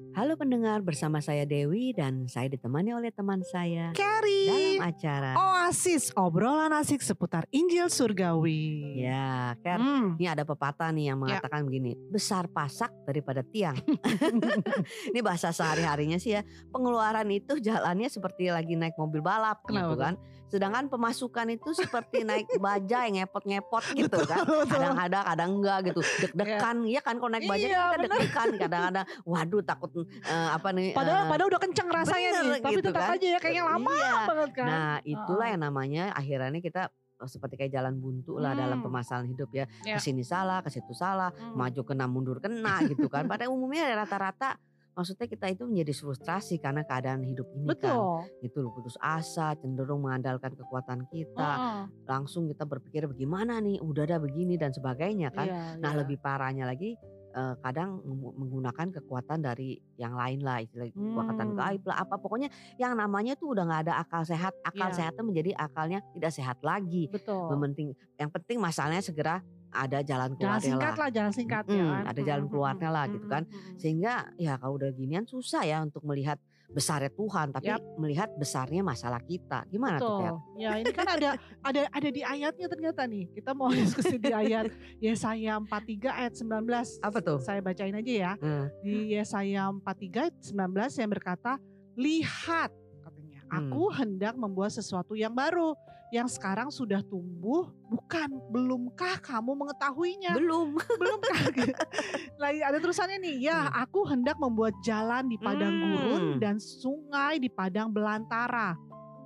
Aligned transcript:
Halo 0.00 0.32
pendengar, 0.34 0.80
bersama 0.80 1.20
saya 1.20 1.44
Dewi 1.44 1.92
dan 1.92 2.24
saya 2.24 2.48
ditemani 2.48 2.90
oleh 2.90 3.08
teman 3.08 3.40
saya 3.42 3.92
Carrie. 3.92 4.80
dalam 4.80 4.88
acara. 4.88 5.30
Oasis, 5.36 6.10
obrolan 6.14 6.72
asik 6.72 6.98
seputar 6.98 7.44
Injil 7.50 7.86
Surgawi. 7.86 8.96
Ya, 8.98 9.54
Ker, 9.58 9.76
Hmm. 9.76 10.16
ini 10.16 10.26
ada 10.26 10.42
pepatah 10.42 10.88
nih 10.90 11.08
yang 11.08 11.20
Ya. 11.20 11.36
mengatakan 11.36 11.62
begini, 11.62 11.94
besar 12.08 12.48
pasak 12.48 12.90
daripada 13.04 13.44
tiang. 13.44 13.76
ini 15.12 15.20
bahasa 15.20 15.52
sehari-harinya 15.52 16.16
sih 16.16 16.32
ya. 16.32 16.42
Pengeluaran 16.68 17.28
itu 17.28 17.56
jalannya 17.56 18.08
seperti 18.08 18.48
lagi 18.48 18.74
naik 18.74 18.96
mobil 18.96 19.20
balap 19.20 19.62
gitu 19.62 19.76
Kenapa 19.76 19.92
tuh? 19.92 20.00
kan. 20.00 20.14
Sedangkan 20.50 20.84
pemasukan 20.86 21.46
itu 21.48 21.70
seperti 21.72 22.22
naik 22.22 22.50
bajai 22.52 23.14
ngepot-ngepot 23.14 23.84
gitu 23.98 24.18
kan. 24.22 24.42
Betul. 24.42 24.66
Kadang 24.66 24.96
ada, 24.98 25.18
kadang 25.24 25.50
enggak 25.56 25.78
gitu. 25.86 26.00
Deg-degan, 26.20 26.76
ya 26.84 27.00
kan 27.00 27.14
kalau 27.16 27.30
naik 27.30 27.46
bajai 27.46 27.64
Iya, 27.64 27.70
kita 27.70 27.86
bener. 27.88 28.02
deg-degan. 28.10 28.48
Kadang-kadang, 28.62 29.06
waduh 29.24 29.62
takut 29.62 29.90
eh, 30.04 30.48
apa 30.50 30.68
nih. 30.70 30.90
Padahal, 30.92 31.22
eh, 31.22 31.28
padahal 31.28 31.48
udah 31.48 31.60
kenceng 31.60 31.88
rasanya 31.88 32.30
bener 32.32 32.42
nih, 32.44 32.60
tapi 32.60 32.74
gitu 32.74 32.82
tetap 32.84 33.00
kan. 33.00 33.14
aja 33.14 33.26
ya 33.26 33.38
kayaknya 33.38 33.64
lama 33.64 33.90
Iya. 33.90 34.12
banget 34.26 34.50
kan. 34.52 34.66
Nah 34.66 34.94
itulah 35.02 35.46
yang 35.46 35.62
namanya 35.62 36.04
akhirnya 36.12 36.60
kita 36.60 36.82
oh, 37.16 37.28
seperti 37.28 37.54
kayak 37.54 37.68
jalan 37.70 37.94
buntu 37.94 38.40
lah 38.40 38.56
dalam 38.56 38.80
Hmm. 38.80 38.84
permasalahan 38.88 39.28
hidup 39.28 39.52
ya. 39.52 39.68
Ya. 39.84 39.94
Ke 39.94 40.00
sini 40.00 40.24
salah, 40.24 40.64
ke 40.64 40.72
situ 40.72 40.90
salah, 40.90 41.28
Hmm. 41.30 41.52
maju 41.52 41.80
kena 41.84 42.08
mundur 42.08 42.40
kena 42.40 42.80
gitu 42.90 43.06
kan. 43.06 43.28
Pada 43.28 43.44
umumnya 43.46 43.86
rata-rata 43.92 44.56
maksudnya 45.00 45.24
kita 45.24 45.48
itu 45.48 45.64
menjadi 45.64 45.96
frustrasi 45.96 46.60
karena 46.60 46.84
keadaan 46.84 47.24
hidup 47.24 47.48
ini 47.56 47.72
kan. 47.72 47.96
Betul. 47.96 48.44
Itu 48.44 48.56
loh 48.60 48.72
putus 48.76 49.00
asa, 49.00 49.56
cenderung 49.56 50.04
mengandalkan 50.04 50.52
kekuatan 50.52 51.08
kita. 51.08 51.40
Heeh. 51.56 51.80
Langsung 52.04 52.44
kita 52.46 52.68
berpikir 52.68 53.08
bagaimana 53.08 53.56
nih, 53.58 53.80
udah 53.80 54.04
ada 54.04 54.20
begini 54.20 54.60
dan 54.60 54.70
sebagainya 54.70 55.32
kan. 55.32 55.48
Iya, 55.48 55.80
Nah 55.80 55.92
iya. 55.96 55.98
lebih 56.04 56.20
parahnya 56.20 56.68
lagi 56.68 57.00
eh, 57.30 57.54
kadang 57.62 58.02
menggunakan 58.34 58.90
kekuatan 58.90 59.38
dari 59.38 59.78
yang 59.94 60.18
lain 60.18 60.42
lah, 60.42 60.66
istilah 60.66 60.90
kekuatan 60.90 61.54
Hmm. 61.54 61.58
gaib 61.62 61.82
lah 61.86 62.02
apa 62.02 62.18
pokoknya 62.18 62.50
yang 62.74 62.98
namanya 62.98 63.38
tuh 63.38 63.54
udah 63.54 63.70
nggak 63.70 63.82
ada 63.86 64.02
akal 64.02 64.26
sehat, 64.26 64.50
akal 64.66 64.90
Iya. 64.90 64.98
sehatnya 64.98 65.22
menjadi 65.22 65.50
akalnya 65.54 66.02
tidak 66.10 66.34
sehat 66.34 66.58
lagi. 66.66 67.06
Betul. 67.06 67.54
Yang 67.54 67.60
penting, 67.70 67.88
yang 68.18 68.30
penting 68.34 68.58
masalahnya 68.58 68.98
segera 68.98 69.46
ada 69.70 69.98
jalan 70.02 70.34
Jalan 70.34 70.36
keluarnya 70.36 70.66
singkat 70.66 70.92
lah. 70.92 70.98
lah, 70.98 71.08
jalan 71.10 71.32
singkat 71.32 71.64
ya 71.66 71.74
Mm-mm, 71.74 71.90
kan. 71.90 72.04
ada 72.10 72.20
jalan 72.20 72.46
keluarnya 72.50 72.88
mm, 72.90 72.96
lah 72.96 73.04
gitu 73.08 73.26
kan. 73.26 73.42
Sehingga 73.78 74.12
ya 74.36 74.52
kalau 74.58 74.74
udah 74.76 74.90
ginian 74.92 75.24
susah 75.24 75.62
ya 75.62 75.78
untuk 75.80 76.02
melihat 76.04 76.36
besarnya 76.70 77.10
Tuhan, 77.10 77.50
tapi 77.50 77.66
Yap. 77.66 77.82
melihat 77.98 78.30
besarnya 78.38 78.78
masalah 78.86 79.18
kita. 79.26 79.66
Gimana 79.66 79.98
tuh 79.98 80.22
Ker? 80.22 80.34
Betul. 80.38 80.62
Ya 80.62 80.70
ini 80.78 80.92
kan 80.94 81.06
ada 81.10 81.30
ada 81.66 81.82
ada 81.90 82.08
di 82.14 82.22
ayatnya 82.22 82.66
ternyata 82.70 83.02
nih. 83.10 83.26
Kita 83.34 83.50
mau 83.58 83.74
diskusi 83.74 84.22
di 84.22 84.30
ayat 84.30 84.70
Yesaya 85.02 85.58
43 85.58 86.06
ayat 86.14 86.32
19. 86.38 87.02
Apa 87.02 87.18
tuh? 87.18 87.38
Saya 87.42 87.58
bacain 87.58 87.90
aja 87.90 88.12
ya. 88.14 88.32
Hmm. 88.38 88.70
Di 88.86 89.18
Yesaya 89.18 89.66
43 89.66 90.30
ayat 90.30 90.36
19 90.46 91.02
yang 91.02 91.10
berkata, 91.10 91.52
"Lihat," 91.98 92.70
katanya, 93.50 93.66
Hmm. 93.66 93.74
"aku 93.74 93.82
hendak 93.90 94.34
membuat 94.38 94.70
sesuatu 94.70 95.18
yang 95.18 95.34
baru 95.34 95.74
yang 96.10 96.26
sekarang 96.26 96.70
sudah 96.70 97.02
tumbuh, 97.02 97.70
bukan 97.86 98.30
belumkah 98.50 99.18
kamu 99.18 99.58
mengetahuinya?" 99.58 100.38
Belum. 100.38 100.78
belum 101.02 101.18
kan? 101.18 101.50
Lagi 102.38 102.60
ada 102.62 102.78
terusannya 102.78 103.18
nih. 103.18 103.50
Ya, 103.50 103.66
Hmm. 103.66 103.82
aku 103.82 104.06
hendak 104.06 104.38
membuat 104.38 104.74
jalan 104.86 105.26
di 105.26 105.34
padang 105.36 105.74
Hmm. 105.74 105.82
gurun 105.82 106.22
dan 106.38 106.62
sungai 106.62 107.42
di 107.42 107.50
padang 107.50 107.90
belantara. 107.90 108.78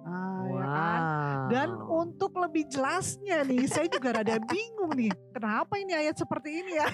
Nah, 0.05 0.41
ya 0.53 0.64
kan? 0.67 1.01
Dan 1.47 1.69
untuk 1.79 2.33
lebih 2.35 2.65
jelasnya 2.67 3.43
nih, 3.43 3.65
saya 3.65 3.87
juga 3.87 4.17
rada 4.17 4.41
bingung 4.41 4.93
nih. 4.93 5.13
Kenapa 5.31 5.77
ini 5.77 5.93
ayat 5.93 6.17
seperti 6.17 6.63
ini 6.63 6.73
ya? 6.75 6.89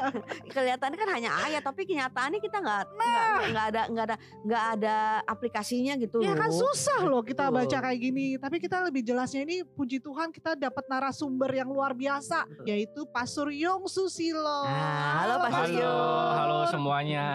kelihatannya 0.52 0.96
kan 0.96 1.10
hanya 1.10 1.30
ayat 1.42 1.60
tapi 1.60 1.84
kenyataannya 1.84 2.38
kita 2.38 2.58
nggak 2.58 2.80
nggak 2.88 3.14
Nah. 3.26 3.40
nggak 3.46 3.66
ada 3.66 3.82
nggak 3.88 4.04
ada 4.04 4.16
nggak 4.42 4.64
ada 4.76 4.96
aplikasinya 5.24 5.94
gitu 5.96 6.18
Ya 6.18 6.32
kan 6.32 6.48
susah 6.48 7.02
loh 7.02 7.20
kita 7.20 7.48
Betul. 7.48 7.56
baca 7.62 7.78
kayak 7.82 8.00
gini. 8.00 8.26
Tapi 8.36 8.56
kita 8.58 8.80
lebih 8.82 9.02
jelasnya 9.02 9.42
ini 9.42 9.62
puji 9.62 9.98
Tuhan 9.98 10.30
kita 10.30 10.54
dapat 10.54 10.84
narasumber 10.86 11.50
yang 11.50 11.68
luar 11.68 11.92
biasa. 11.92 12.44
Betul. 12.44 12.64
Yaitu 12.66 13.00
Pastor 13.08 13.48
Yong 13.48 13.86
Susilo. 13.86 14.64
Nah, 14.64 15.24
halo, 15.24 15.34
Pastor 15.40 15.64
Halo, 15.66 15.96
halo 16.32 16.58
semuanya. 16.68 17.26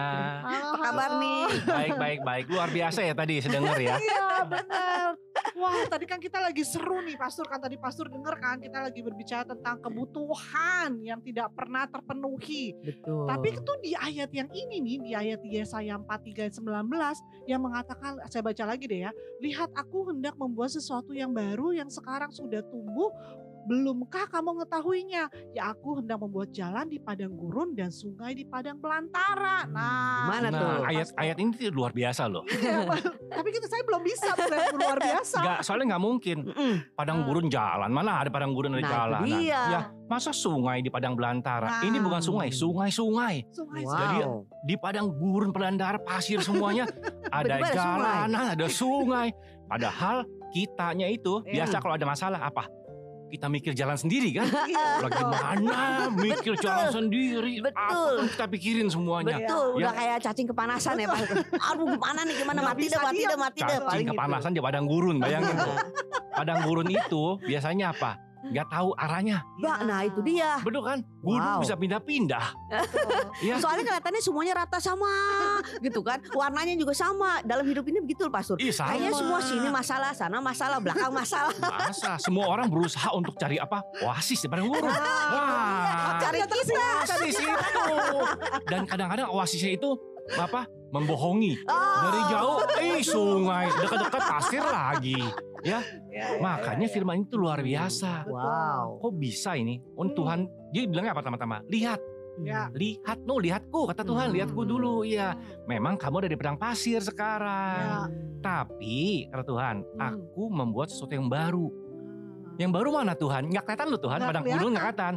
Halo, 0.42 0.68
Apa 0.68 0.78
kabar 0.80 1.10
halo. 1.10 1.20
nih? 1.20 1.42
Baik, 1.64 1.92
baik, 1.96 2.20
baik. 2.22 2.44
Luar 2.48 2.68
biasa 2.68 3.00
ya 3.00 3.12
tadi 3.12 3.34
sedengar 3.38 3.76
ya. 3.76 3.96
Iya 3.96 4.26
benar. 4.44 5.08
Wah 5.52 5.84
tadi 5.84 6.08
kan 6.08 6.16
kita 6.16 6.40
lagi 6.40 6.64
seru 6.64 7.04
nih 7.04 7.16
Pastor 7.20 7.44
kan 7.44 7.60
tadi 7.60 7.76
Pastor 7.76 8.08
denger 8.08 8.34
kan 8.40 8.56
kita 8.56 8.88
lagi 8.88 9.00
berbicara 9.04 9.44
tentang 9.44 9.76
kebutuhan 9.84 10.96
yang 11.04 11.20
tidak 11.20 11.52
pernah 11.52 11.84
terpenuhi. 11.84 12.72
Betul. 12.80 13.28
Tapi 13.28 13.48
itu 13.52 13.72
di 13.84 13.92
ayat 13.92 14.30
yang 14.32 14.48
ini 14.52 14.76
nih 14.80 14.96
di 15.02 15.12
ayat 15.12 15.40
Yesaya 15.44 16.00
43 16.00 16.48
ayat 16.48 16.54
19 16.56 17.50
yang 17.50 17.60
mengatakan 17.60 18.16
saya 18.32 18.42
baca 18.42 18.64
lagi 18.64 18.84
deh 18.88 19.00
ya. 19.08 19.12
Lihat 19.44 19.76
aku 19.76 20.08
hendak 20.08 20.34
membuat 20.40 20.72
sesuatu 20.72 21.12
yang 21.12 21.30
baru 21.36 21.76
yang 21.76 21.92
sekarang 21.92 22.32
sudah 22.32 22.64
tumbuh 22.66 23.12
Belumkah 23.62 24.26
kamu 24.26 24.58
mengetahuinya? 24.58 25.24
Ya 25.52 25.70
aku 25.70 26.02
hendak 26.02 26.18
membuat 26.18 26.50
jalan 26.50 26.86
di 26.86 26.98
padang 26.98 27.30
gurun 27.30 27.72
dan 27.72 27.88
sungai 27.88 28.32
di 28.32 28.42
padang 28.42 28.76
belantara. 28.76 29.64
Nah, 29.66 30.26
Gimana 30.26 30.46
itu 30.46 30.52
tuh? 30.52 30.58
Nah, 30.58 30.72
Pastor. 30.74 30.90
ayat-ayat 30.90 31.36
ini 31.38 31.50
tuh 31.52 31.70
luar 31.70 31.92
biasa 31.92 32.22
loh. 32.26 32.44
Iya, 32.44 32.78
tapi 33.30 33.48
kita 33.50 33.66
saya 33.66 33.82
belum 33.82 34.02
bisa 34.02 34.28
luar 34.74 34.98
biasa. 34.98 35.38
Enggak, 35.38 35.58
soalnya 35.62 35.84
nggak 35.94 36.02
mungkin. 36.02 36.38
Padang 36.92 37.18
Ah. 37.18 37.24
gurun 37.24 37.46
jalan, 37.46 37.90
mana 37.90 38.10
ada 38.18 38.28
padang 38.28 38.50
gurun 38.50 38.72
ada 38.72 38.82
Nah, 38.82 38.90
jalan. 38.90 39.20
dia. 39.24 39.62
Ya, 39.68 39.80
masa 40.06 40.30
sungai 40.30 40.78
di 40.78 40.90
padang 40.90 41.14
belantara? 41.14 41.68
Nah. 41.68 41.82
Ini 41.82 41.98
bukan 41.98 42.20
sungai, 42.20 42.48
sungai-sungai. 42.50 43.46
Sungai 43.48 43.82
Wow. 43.82 43.94
Jadi, 43.94 44.18
Di 44.62 44.74
padang 44.76 45.06
gurun 45.10 45.50
belantara 45.50 45.98
pasir 45.98 46.38
semuanya 46.38 46.86
ada 47.30 47.62
jalanan, 47.64 48.44
ada 48.52 48.66
sungai. 48.66 49.30
Padahal 49.64 50.22
kitanya 50.50 51.06
itu 51.06 51.40
Iya. 51.42 51.64
biasa 51.64 51.78
kalau 51.78 51.94
ada 51.94 52.04
masalah 52.04 52.42
apa? 52.42 52.66
Kita 53.32 53.48
mikir 53.48 53.72
jalan 53.72 53.96
sendiri 53.96 54.28
kan? 54.36 54.44
Iya, 54.72 54.86
Lagi 55.00 55.24
mana 55.24 55.80
mikir 56.12 56.52
Betul. 56.52 56.64
jalan 56.68 56.88
sendiri. 56.92 57.54
Betul. 57.64 57.80
Apa 57.80 58.20
kan 58.20 58.26
kita 58.28 58.46
pikirin 58.52 58.88
semuanya. 58.92 59.40
Betul, 59.40 59.66
Ya. 59.72 59.88
udah 59.88 59.92
kayak 59.96 60.16
cacing 60.20 60.48
kepanasan 60.52 60.94
ya 61.00 61.06
Pak. 61.08 61.20
Aduh 61.72 61.86
gimana 61.88 62.20
nih 62.22 62.34
gimana 62.36 62.58
Nggak 62.60 62.76
mati 62.76 62.84
deh 62.84 63.00
mati 63.00 63.22
deh 63.24 63.38
mati 63.40 63.58
deh 63.58 63.66
Cacing 63.72 63.88
paling 63.88 64.04
gitu. 64.04 64.12
kepanasan 64.14 64.50
di 64.52 64.60
padang 64.60 64.84
gurun, 64.84 65.16
bayangin 65.16 65.56
tuh. 65.56 65.76
Padang 66.30 66.58
gurun 66.62 66.88
itu 66.88 67.22
biasanya 67.40 67.96
apa? 67.96 68.10
Gak 68.50 68.66
tahu 68.74 68.90
arahnya. 68.98 69.38
Mbak, 69.62 69.78
nah 69.86 70.00
itu 70.02 70.20
dia. 70.26 70.58
Betul 70.66 70.82
kan? 70.82 70.98
Gunung 71.22 71.38
Wow. 71.42 71.62
bisa 71.62 71.74
pindah-pindah. 71.78 72.46
Ya. 73.40 73.56
Soalnya 73.58 73.82
kelihatannya 73.88 74.22
semuanya 74.22 74.54
rata 74.62 74.78
sama 74.78 75.08
gitu 75.80 76.04
kan. 76.04 76.20
Warnanya 76.30 76.76
juga 76.76 76.92
sama. 76.94 77.40
Dalam 77.42 77.64
hidup 77.64 77.82
ini 77.88 77.98
begitu 77.98 78.28
Pak 78.28 78.42
Sur. 78.44 78.56
Ih, 78.60 78.70
sama. 78.70 78.92
Kayaknya 78.94 79.12
semua 79.16 79.38
sini 79.40 79.68
masalah, 79.72 80.10
sana 80.12 80.38
masalah, 80.38 80.78
belakang 80.78 81.10
masalah. 81.10 81.50
Masa 81.58 82.20
semua 82.20 82.46
orang 82.46 82.68
berusaha 82.70 83.08
untuk 83.16 83.34
cari 83.40 83.56
apa? 83.58 83.80
Oasis 84.04 84.44
di 84.44 84.48
padang 84.52 84.68
gurun. 84.70 84.84
Wah. 84.86 86.20
Cari 86.20 86.38
kita. 86.44 86.54
Di 87.24 87.32
situ. 87.34 87.50
Dan 88.68 88.84
kadang-kadang 88.86 89.32
oasisnya 89.32 89.74
itu 89.74 89.96
apa? 90.38 90.68
Membohongi. 90.92 91.64
Oh. 91.64 92.00
Dari 92.04 92.20
jauh, 92.28 92.58
eh 92.78 93.00
sungai, 93.00 93.66
dekat-dekat 93.72 94.22
pasir 94.22 94.60
lagi. 94.60 95.16
Ya, 95.62 95.80
Makanya 96.42 96.90
firman 96.90 97.24
itu 97.24 97.38
luar 97.38 97.62
biasa. 97.62 98.26
Wow. 98.28 98.98
Kok 99.00 99.12
bisa 99.16 99.56
ini? 99.56 99.80
Oh 99.94 100.04
Hmm. 100.04 100.12
Tuhan, 100.12 100.38
dia 100.68 100.84
bilangnya 100.84 101.16
apa 101.16 101.22
pertama-tama? 101.24 101.62
Lihat, 101.64 102.00
Ya. 102.42 102.66
lihat, 102.74 103.22
no, 103.22 103.38
lihatku, 103.38 103.88
kata 103.88 104.02
Tuhan, 104.02 104.32
Hmm. 104.32 104.36
lihatku 104.36 104.62
dulu. 104.64 105.06
Iya, 105.06 105.32
memang 105.64 105.96
kamu 105.96 106.26
ada 106.26 106.28
di 106.28 106.36
padang 106.36 106.58
pasir 106.58 107.00
sekarang. 107.00 107.78
Ya. 107.78 108.00
Tapi, 108.42 109.30
kata 109.30 109.44
Tuhan, 109.46 109.76
Hmm. 109.86 110.00
aku 110.02 110.42
membuat 110.50 110.90
sesuatu 110.90 111.14
yang 111.14 111.30
baru. 111.30 111.70
Yang 112.58 112.70
baru 112.74 112.88
mana 112.92 113.14
Tuhan? 113.14 113.48
Nggak 113.48 113.64
kelihatan 113.64 113.88
loh 113.88 114.00
Tuhan, 114.02 114.18
Nggak 114.18 114.28
padang 114.28 114.44
gurun 114.44 114.70
nggak 114.74 114.84
kelihatan. 114.84 115.14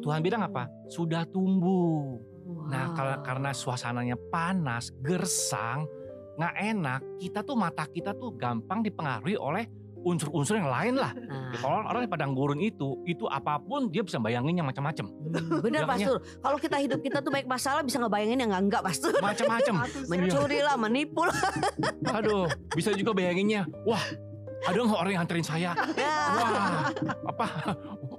Tuhan 0.00 0.20
bilang 0.22 0.42
apa? 0.46 0.62
Sudah 0.88 1.22
tumbuh. 1.28 2.31
Nah, 2.68 2.92
Wow. 2.92 3.22
karena, 3.24 3.50
suasananya 3.52 4.16
panas, 4.30 4.92
gersang, 5.00 5.84
nggak 6.36 6.54
enak, 6.56 7.00
kita 7.18 7.40
tuh 7.42 7.56
mata 7.56 7.84
kita 7.84 8.16
tuh 8.16 8.32
gampang 8.34 8.80
dipengaruhi 8.80 9.36
oleh 9.36 9.68
unsur-unsur 10.02 10.58
yang 10.58 10.66
lain 10.66 10.94
lah. 10.98 11.14
Nah, 11.14 11.54
Ya, 11.54 11.58
Kalau 11.62 11.84
orang 11.84 12.02
di 12.02 12.10
padang 12.10 12.32
gurun 12.34 12.58
itu, 12.58 12.96
itu 13.04 13.28
apa 13.28 13.60
pun 13.60 13.92
dia 13.92 14.02
bisa 14.02 14.16
bayangin 14.18 14.58
yang 14.58 14.66
macam-macam. 14.66 15.04
hmm, 15.04 15.60
bener 15.62 15.84
Pak 15.84 15.96
Sur. 16.00 16.16
Kalau 16.18 16.58
kita 16.58 16.76
hidup 16.80 16.98
kita 17.04 17.20
tuh 17.20 17.30
baik 17.30 17.46
masalah 17.46 17.84
bisa 17.84 18.00
ngebayangin 18.00 18.40
yang 18.40 18.50
enggak 18.50 18.62
enggak 18.66 18.82
Pak 18.82 18.94
Sur. 18.98 19.14
Macam-macam. 19.20 19.74
Mencuri 20.08 20.58
lah, 20.64 20.74
menipu 20.74 21.22
lah. 21.28 21.38
Aduh, 22.18 22.48
bisa 22.72 22.90
juga 22.96 23.12
bayanginnya. 23.14 23.68
Wah, 23.84 24.02
ada 24.64 24.78
nggak 24.80 24.96
orang 24.98 25.12
yang 25.12 25.22
anterin 25.22 25.46
saya? 25.46 25.70
Ya. 25.94 26.16
Wah, 26.34 26.88
apa 27.28 27.46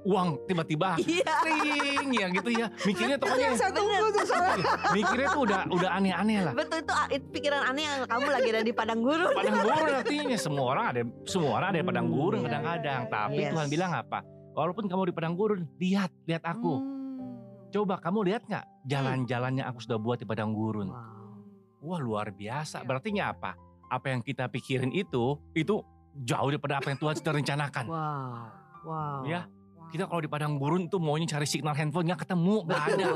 uang 0.03 0.27
tiba-tiba 0.45 0.99
Iya. 0.99 1.33
ring 1.47 2.11
ya 2.11 2.27
gitu 2.29 2.49
ya. 2.51 2.67
Mikirnya 2.83 3.17
yang 3.19 3.55
saya 3.55 3.71
tunggu 3.71 3.95
tuh 4.11 4.23
soalnya. 4.27 4.65
mikirnya 4.91 5.27
tuh 5.31 5.41
udah 5.47 5.59
udah 5.71 5.89
aneh-aneh 5.95 6.37
lah. 6.43 6.53
Betul 6.53 6.83
itu, 6.83 6.93
ah, 6.93 7.07
itu 7.07 7.25
pikiran 7.31 7.61
aneh 7.71 7.83
yang 7.87 7.97
kamu 8.05 8.27
lagi 8.27 8.47
ada 8.51 8.61
di 8.61 8.73
padang 8.75 8.99
gurun. 8.99 9.31
Padang 9.31 9.55
gurun 9.63 9.93
artinya 10.03 10.37
semua 10.37 10.65
orang 10.75 10.85
ada 10.91 11.01
semua 11.23 11.51
orang 11.57 11.67
ada 11.71 11.79
di 11.79 11.87
padang 11.87 12.07
Hmm, 12.07 12.15
gurun 12.15 12.39
iya, 12.39 12.45
kadang-kadang. 12.47 13.01
iya, 13.01 13.07
iya. 13.07 13.15
Tapi 13.15 13.39
Yes. 13.39 13.51
Tuhan 13.55 13.67
bilang 13.71 13.91
apa? 13.95 14.19
Walaupun 14.53 14.85
kamu 14.85 15.01
di 15.09 15.13
padang 15.15 15.33
gurun, 15.33 15.61
lihat, 15.81 16.11
lihat 16.29 16.43
aku. 16.45 16.73
Hmm. 16.77 16.91
Coba 17.73 17.97
kamu 17.97 18.19
lihat 18.29 18.41
nggak 18.45 18.65
jalan-jalan 18.85 19.51
yang 19.57 19.67
aku 19.67 19.79
sudah 19.81 19.97
buat 19.97 20.21
di 20.21 20.27
padang 20.27 20.53
gurun. 20.53 20.93
Wow. 20.93 21.09
Wah 21.83 21.99
luar 21.99 22.29
biasa. 22.29 22.83
Ya. 22.83 22.85
Berarti 22.85 23.09
apa? 23.17 23.57
Apa 23.89 24.13
yang 24.13 24.21
kita 24.21 24.45
pikirin 24.47 24.93
itu, 24.93 25.35
itu 25.53 25.81
jauh 26.13 26.49
daripada 26.49 26.77
apa 26.77 26.93
yang 26.93 26.99
Tuhan 27.01 27.15
sudah 27.17 27.33
rencanakan. 27.33 27.85
Wow. 27.89 28.33
Wow. 28.83 29.21
Ya, 29.25 29.47
Kita 29.93 30.09
kalau 30.09 30.25
di 30.25 30.29
padang 30.31 30.57
gurun 30.57 30.89
tuh 30.89 30.97
maunya 30.97 31.29
cari 31.29 31.45
signal 31.45 31.77
handphone 31.77 32.09
nggak 32.09 32.25
ketemu, 32.25 32.65
nggak 32.65 32.83
ada. 32.97 33.09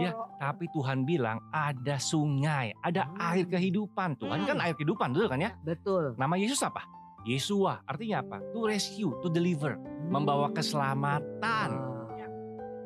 Ya, 0.00 0.16
tapi 0.40 0.64
Tuhan 0.72 1.04
bilang 1.04 1.36
ada 1.52 2.00
sungai, 2.00 2.72
ada 2.80 3.04
Hmm. 3.04 3.20
air 3.20 3.44
kehidupan. 3.44 4.16
Tuhan 4.16 4.48
kan 4.48 4.56
Hmm. 4.56 4.64
air 4.64 4.72
kehidupan, 4.72 5.12
betul 5.12 5.28
kan 5.28 5.44
ya? 5.44 5.52
Betul. 5.60 6.16
Nama 6.16 6.34
Yesus 6.40 6.64
apa? 6.64 6.88
Yesua, 7.28 7.84
artinya 7.84 8.24
apa? 8.24 8.40
To 8.56 8.64
rescue, 8.64 9.12
to 9.20 9.28
deliver, 9.28 9.76
membawa 10.08 10.48
Hmm. 10.48 10.56
keselamatan. 10.56 11.70
Wow. 11.76 11.90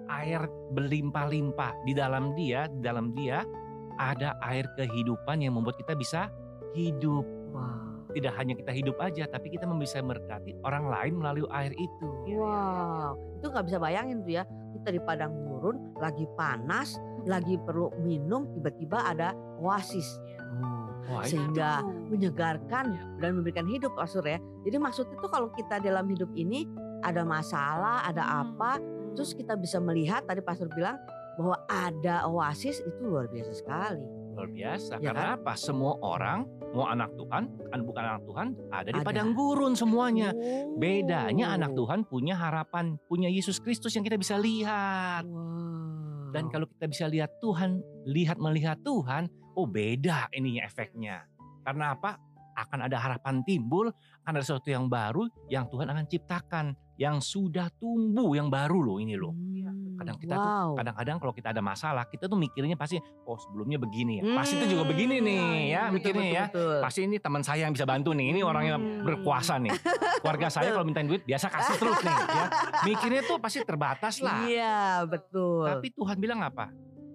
Air 0.07 0.51
berlimpah-limpah 0.75 1.87
di 1.87 1.95
dalam 1.95 2.35
dia, 2.35 2.67
di 2.67 2.83
dalam 2.83 3.15
dia 3.15 3.47
ada 3.95 4.35
air 4.43 4.67
kehidupan 4.75 5.39
yang 5.39 5.55
membuat 5.55 5.79
kita 5.79 5.95
bisa 5.95 6.31
hidup. 6.75 7.23
Wow. 7.55 7.96
Tidak 8.17 8.33
hanya 8.33 8.57
kita 8.57 8.73
hidup 8.73 8.97
aja, 8.97 9.29
tapi 9.29 9.53
kita 9.53 9.69
bisa 9.69 10.01
berkati 10.01 10.57
orang 10.65 10.89
lain 10.89 11.21
melalui 11.21 11.45
air 11.53 11.77
itu. 11.77 12.09
Iya, 12.25 12.33
iya, 12.33 12.41
Wow, 12.41 13.11
itu 13.37 13.47
nggak 13.53 13.65
bisa 13.69 13.77
bayangin 13.77 14.25
tuh 14.25 14.33
ya. 14.41 14.43
Kita 14.73 14.89
di 14.89 15.01
padang 15.05 15.37
gurun, 15.37 15.77
lagi 16.01 16.25
panas, 16.33 16.97
lagi 17.29 17.61
perlu 17.61 17.93
minum, 18.01 18.49
tiba-tiba 18.57 19.05
ada 19.05 19.37
oasis. 19.61 20.09
Oh, 20.57 21.13
Wah, 21.13 21.23
ini 21.23 21.29
sehingga 21.29 21.85
Aduh. 21.85 22.09
menyegarkan 22.09 22.85
Iya. 22.89 23.03
dan 23.21 23.31
memberikan 23.37 23.69
hidup, 23.69 23.93
Pak 23.93 24.09
Sur 24.09 24.25
ya. 24.25 24.41
Jadi 24.65 24.77
maksudnya 24.81 25.21
tuh 25.21 25.29
kalau 25.29 25.53
kita 25.53 25.77
dalam 25.79 26.09
hidup 26.09 26.33
ini 26.33 26.65
ada 27.05 27.21
masalah, 27.23 28.01
ada 28.03 28.25
Hmm. 28.25 28.57
apa, 28.57 28.81
terus 29.13 29.37
kita 29.37 29.55
bisa 29.55 29.77
melihat 29.77 30.25
tadi 30.25 30.41
Pak 30.41 30.57
Sur 30.57 30.73
bilang 30.73 30.97
bahwa 31.37 31.61
ada 31.69 32.25
oasis 32.27 32.81
itu 32.81 33.01
luar 33.05 33.29
biasa 33.29 33.53
sekali. 33.53 34.03
Luar 34.37 34.51
biasa. 34.53 35.01
Ya 35.01 35.11
Karena 35.11 35.41
apa? 35.41 35.53
Semua 35.57 35.97
orang, 36.05 36.45
mau 36.77 36.87
anak 36.87 37.17
Tuhan, 37.17 37.43
kan 37.73 37.81
bukan 37.81 38.03
anak 38.05 38.23
Tuhan, 38.29 38.47
ada 38.69 38.89
di 38.93 39.01
Ada. 39.01 39.07
padang 39.09 39.31
gurun 39.33 39.73
semuanya. 39.73 40.31
Oh. 40.37 40.77
Bedanya 40.77 41.57
anak 41.57 41.73
Tuhan 41.73 42.05
punya 42.05 42.37
harapan, 42.37 43.01
punya 43.09 43.33
Yesus 43.33 43.59
Kristus 43.59 43.97
yang 43.97 44.05
kita 44.05 44.21
bisa 44.21 44.37
lihat. 44.37 45.25
Wow. 45.25 46.37
Dan 46.37 46.53
kalau 46.53 46.69
kita 46.69 46.85
bisa 46.85 47.05
lihat 47.09 47.33
Tuhan, 47.41 47.81
lihat 48.05 48.37
melihat 48.37 48.77
Tuhan, 48.85 49.33
oh 49.57 49.65
beda 49.65 50.29
ininya 50.37 50.69
efeknya. 50.69 51.25
Karena 51.65 51.97
apa? 51.97 52.21
Akan 52.57 52.85
ada 52.85 52.97
harapan 53.01 53.41
timbul, 53.45 53.89
akan 54.25 54.33
ada 54.37 54.45
sesuatu 54.45 54.69
yang 54.69 54.89
baru 54.89 55.29
yang 55.49 55.69
Tuhan 55.69 55.89
akan 55.89 56.05
ciptakan, 56.09 56.77
yang 57.01 57.21
sudah 57.25 57.73
tumbuh, 57.77 58.37
yang 58.37 58.53
baru 58.53 58.81
loh 58.85 58.97
ini 59.01 59.17
loh. 59.17 59.33
Hmm, 59.33 59.56
Kadang 59.97 60.17
kita 60.21 60.35
tuh, 60.37 60.53
wow. 60.53 60.69
kadang-kadang 60.77 61.17
kalau 61.17 61.33
kita 61.33 61.49
ada 61.51 61.63
masalah, 61.65 62.05
kita 62.07 62.29
tuh 62.29 62.37
mikirnya 62.37 62.77
pasti, 62.77 63.01
oh 63.25 63.37
sebelumnya 63.41 63.81
begini 63.81 64.21
ya, 64.21 64.25
pasti 64.37 64.61
itu 64.61 64.77
juga 64.77 64.85
Hmm, 64.85 64.93
begini 64.93 65.17
nih 65.25 65.41
iya, 65.41 65.49
ya, 65.49 65.61
iya, 65.65 65.83
mikirnya 65.89 66.27
ya. 66.29 66.45
Betul. 66.53 66.77
Pasti 66.85 67.01
ini 67.09 67.17
teman 67.17 67.43
saya 67.43 67.65
yang 67.65 67.73
bisa 67.73 67.89
bantu 67.89 68.13
nih, 68.13 68.27
ini 68.37 68.41
orangnya 68.45 68.77
Hmm. 68.77 69.03
berkuasa 69.03 69.57
nih. 69.57 69.73
Keluarga 70.21 70.47
saya 70.53 70.69
kalau 70.77 70.85
mintain 70.85 71.09
duit 71.09 71.25
biasa 71.25 71.49
kasih 71.49 71.75
terus 71.81 71.99
nih 72.05 72.13
ya. 72.13 72.47
Mikirnya 72.85 73.23
tuh 73.25 73.37
pasti 73.41 73.59
terbatas 73.65 74.21
lah. 74.21 74.45
Iya, 74.45 75.09
betul. 75.09 75.65
Tapi 75.65 75.89
Tuhan 75.97 76.17
bilang 76.21 76.41
apa? 76.45 76.69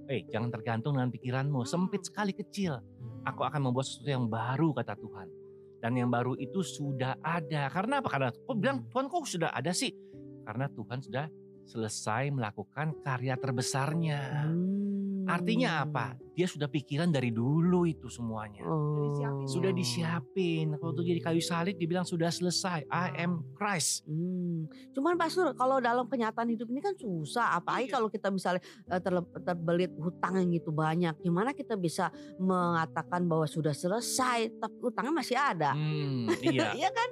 Eh, 0.09 0.27
jangan 0.27 0.51
tergantung 0.51 0.97
dengan 0.97 1.07
pikiranmu, 1.07 1.63
sempit 1.63 2.03
sekali 2.03 2.35
kecil. 2.35 2.81
Aku 3.23 3.45
akan 3.45 3.69
membuat 3.69 3.85
sesuatu 3.85 4.09
yang 4.09 4.25
baru 4.27 4.73
kata 4.73 4.97
Tuhan. 4.97 5.27
Dan 5.81 5.97
yang 5.97 6.09
baru 6.09 6.37
itu 6.37 6.61
sudah 6.61 7.17
ada. 7.21 7.69
Karena 7.69 8.01
apa? 8.01 8.09
Karena 8.09 8.29
kok 8.29 8.57
bilang 8.57 8.85
Tuhan 8.89 9.05
kok 9.09 9.25
sudah 9.25 9.49
ada 9.49 9.71
sih? 9.73 9.89
Karena 10.45 10.65
Tuhan 10.69 10.99
sudah 11.01 11.25
selesai 11.65 12.29
melakukan 12.29 12.97
karya 13.01 13.35
terbesarnya. 13.35 14.47
Hmm. 14.47 15.23
Artinya 15.29 15.85
apa? 15.85 16.17
Dia 16.33 16.49
sudah 16.49 16.65
pikiran 16.65 17.07
dari 17.07 17.29
dulu 17.29 17.85
itu 17.85 18.09
semuanya. 18.09 18.65
Oh. 18.65 18.89
disiapin. 19.11 19.45
Sudah 19.47 19.71
disiapin. 19.71 20.65
Kalau 20.75 20.91
tuh 20.91 21.05
jadi 21.05 21.21
kayu 21.21 21.39
salib 21.39 21.77
dibilang 21.77 22.03
sudah 22.03 22.27
selesai. 22.27 22.89
I 22.89 23.07
am 23.21 23.45
Christ. 23.53 24.03
Hmm. 24.09 24.65
Cuman 24.91 25.15
Pak 25.15 25.29
Sur, 25.29 25.53
kalau 25.53 25.77
dalam 25.77 26.09
kenyataan 26.09 26.49
hidup 26.49 26.67
ini 26.67 26.81
kan 26.81 26.97
susah. 26.97 27.53
Apalagi 27.55 27.87
Iya. 27.87 27.93
kalau 27.93 28.07
kita 28.09 28.27
misalnya 28.27 28.61
eh, 28.89 28.97
terle- 28.97 29.29
terbelit 29.39 29.91
hutang 29.93 30.41
yang 30.41 30.49
gitu 30.51 30.73
banyak. 30.73 31.13
Gimana 31.21 31.53
kita 31.53 31.77
bisa 31.77 32.09
mengatakan 32.35 33.23
bahwa 33.23 33.45
sudah 33.45 33.71
selesai, 33.71 34.57
tapi 34.57 34.77
utangnya 34.81 35.13
masih 35.13 35.37
ada? 35.37 35.77
Hmm, 35.77 36.27
iya. 36.43 36.73
Iya 36.73 36.89
kan? 36.89 37.09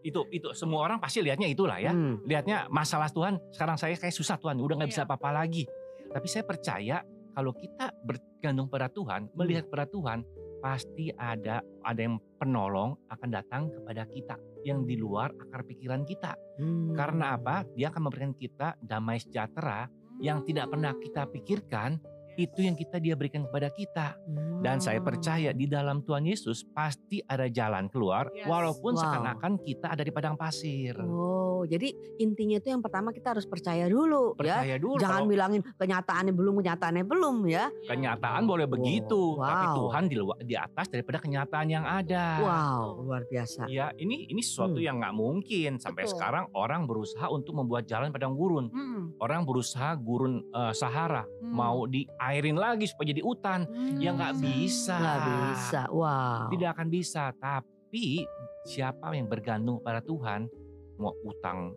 Itu 0.00 0.20
itu 0.28 0.48
semua 0.52 0.84
orang 0.84 0.98
pasti 0.98 1.18
lihatnya 1.18 1.46
itulah 1.46 1.76
ya. 1.76 1.90
Hmm. 1.90 2.22
lihatnya 2.22 2.66
masalah 2.68 3.08
Tuhan 3.08 3.38
sekarang 3.50 3.74
saya 3.74 3.94
kayak 3.94 4.12
susah 4.12 4.36
Tuhan 4.36 4.56
udah 4.56 4.74
nggak 4.76 4.90
bisa 4.90 5.02
Iya. 5.02 5.08
apa-apa 5.08 5.30
lagi 5.34 5.64
tapi 6.08 6.26
saya 6.26 6.42
percaya 6.42 6.96
kalau 7.30 7.52
kita 7.52 7.92
bergantung 8.00 8.66
pada 8.66 8.88
Tuhan 8.88 9.30
melihat 9.32 9.66
pada 9.66 9.84
Tuhan 9.84 10.22
pasti 10.58 11.10
ada 11.12 11.58
ada 11.80 12.00
yang 12.00 12.18
penolong 12.34 12.98
akan 13.06 13.28
datang 13.28 13.70
kepada 13.70 14.02
kita 14.04 14.34
yang 14.60 14.82
di 14.82 14.94
luar 14.94 15.30
akar 15.32 15.62
pikiran 15.62 16.02
kita 16.02 16.34
Hmm. 16.58 16.90
karena 16.92 17.32
apa 17.32 17.62
dia 17.72 17.86
akan 17.88 18.02
memberikan 18.04 18.34
kita 18.34 18.74
damai 18.80 19.18
sejahtera 19.18 19.86
yang 20.18 20.42
tidak 20.42 20.66
pernah 20.66 20.90
kita 20.92 21.30
pikirkan 21.30 22.02
itu 22.38 22.62
yang 22.62 22.72
kita 22.72 22.96
dia 22.96 23.18
berikan 23.18 23.42
kepada 23.42 23.66
kita 23.68 24.14
dan 24.58 24.78
saya 24.78 24.98
Hmm. 24.98 25.08
percaya 25.08 25.50
di 25.50 25.66
dalam 25.66 26.00
Tuhan 26.00 26.22
Yesus 26.24 26.62
pasti 26.68 27.18
ada 27.20 27.46
jalan 27.46 27.86
keluar 27.86 28.30
Yes. 28.30 28.46
walaupun 28.46 28.94
Wow. 28.94 29.00
seakan-akan 29.00 29.52
kita 29.60 29.86
ada 29.88 30.02
di 30.02 30.10
padang 30.10 30.34
pasir 30.34 30.94
Oh, 30.98 31.62
jadi 31.64 31.90
intinya 32.16 32.56
itu 32.56 32.68
yang 32.68 32.78
pertama 32.78 33.10
kita 33.10 33.32
harus 33.32 33.42
percaya 33.42 33.86
dulu 33.86 34.34
ya. 34.34 34.62
percaya 34.62 34.74
dulu 34.76 34.94
Jangan 34.96 35.14
kalau 35.18 35.26
bilangin 35.28 35.60
kenyataannya 35.74 36.30
belum, 36.32 36.54
kenyataannya 36.56 37.04
belum 37.04 37.36
ya. 37.44 37.64
kenyataan 37.84 38.42
boleh 38.44 38.66
begitu 38.66 39.22
tapi 39.36 39.66
Wow. 39.66 39.76
Tuhan 39.80 40.02
di 40.04 40.16
luar 40.16 40.38
di 40.40 40.54
atas 40.54 40.86
daripada 40.88 41.18
kenyataan 41.18 41.66
yang 41.68 41.82
ada 41.82 42.24
Wow, 42.38 43.02
luar 43.02 43.22
biasa. 43.26 43.66
ya 43.66 43.90
ini 43.96 44.26
ini 44.26 44.38
sesuatu 44.40 44.76
Hmm. 44.76 44.86
yang 44.86 44.96
nggak 44.96 45.14
mungkin 45.16 45.70
sampai 45.76 46.04
Betul. 46.04 46.14
sekarang 46.14 46.44
orang 46.52 46.86
berusaha 46.86 47.26
untuk 47.28 47.54
membuat 47.56 47.82
jalan 47.84 48.10
padang 48.10 48.34
gurun 48.34 48.70
Hmm. 48.70 49.18
orang 49.18 49.42
berusaha 49.42 49.90
gurun 49.96 50.46
eh, 50.48 50.70
Sahara 50.70 51.26
Hmm. 51.26 51.50
mau 51.50 51.82
diairin 52.30 52.56
lagi 52.56 52.84
supaya 52.84 53.06
jadi 53.08 53.20
hutan 53.20 53.60
Hmm. 53.64 53.96
ya 53.96 54.10
nggak 54.10 54.34
bisa 54.38 54.96
Nggak 54.96 55.18
bisa. 55.24 55.80
Wow. 55.88 56.48
tidak 56.50 56.68
akan 56.72 56.86
bisa 56.88 57.22
tapi 57.34 58.24
siapa 58.62 59.12
yang 59.12 59.26
bergantung 59.26 59.78
pada 59.78 60.00
Tuhan 60.00 60.46
mau 60.94 61.14
utang 61.22 61.72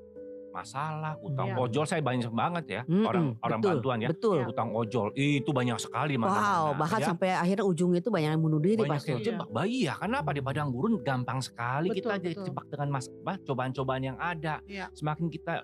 masalah 0.51 1.15
utang 1.18 1.48
Iya. 1.48 1.63
ojol 1.63 1.86
saya 1.86 2.01
banyak 2.01 2.27
banget 2.27 2.65
ya 2.69 2.81
Mm-mm, 2.83 3.07
orang 3.07 3.25
orang 3.39 3.59
betul, 3.62 3.71
bantuan 3.71 3.98
ya 3.98 4.09
Betul. 4.12 4.39
utang 4.45 4.69
ojol 4.69 5.07
itu 5.15 5.48
banyak 5.50 5.80
sekali 5.80 6.13
Wow, 6.13 6.21
mana-mana, 6.21 6.75
bahkan 6.75 7.00
ya. 7.00 7.07
sampai 7.07 7.30
akhirnya 7.33 7.63
ujungnya 7.63 8.00
itu 8.00 8.12
banyak 8.12 8.30
yang 8.30 8.44
bunuh 8.44 8.59
diri 8.59 8.75
banyak 8.77 8.92
pasti. 8.94 9.09
yang 9.09 9.21
jebak 9.24 9.48
bayi 9.50 9.88
ya 9.88 9.95
kenapa 9.95 10.30
di 10.30 10.42
padang 10.42 10.68
gurun 10.68 11.00
gampang 11.00 11.39
sekali 11.39 11.88
Betul, 11.88 11.98
kita 12.03 12.13
betul. 12.13 12.27
dijebak 12.36 12.65
dengan 12.67 12.88
mas 12.91 13.08
apa, 13.08 13.34
cobaan-cobaan 13.41 14.03
yang 14.03 14.17
ada 14.20 14.60
Iya. 14.65 14.91
semakin 14.91 15.31
kita 15.31 15.63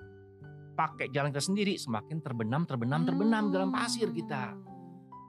pakai 0.73 1.05
jalan 1.09 1.29
kita 1.29 1.43
sendiri 1.43 1.73
semakin 1.75 2.17
terbenam 2.21 2.63
terbenam 2.63 3.03
terbenam 3.03 3.43
dalam 3.49 3.67
pasir 3.69 4.07
kita 4.09 4.55
Hmm. 4.55 4.76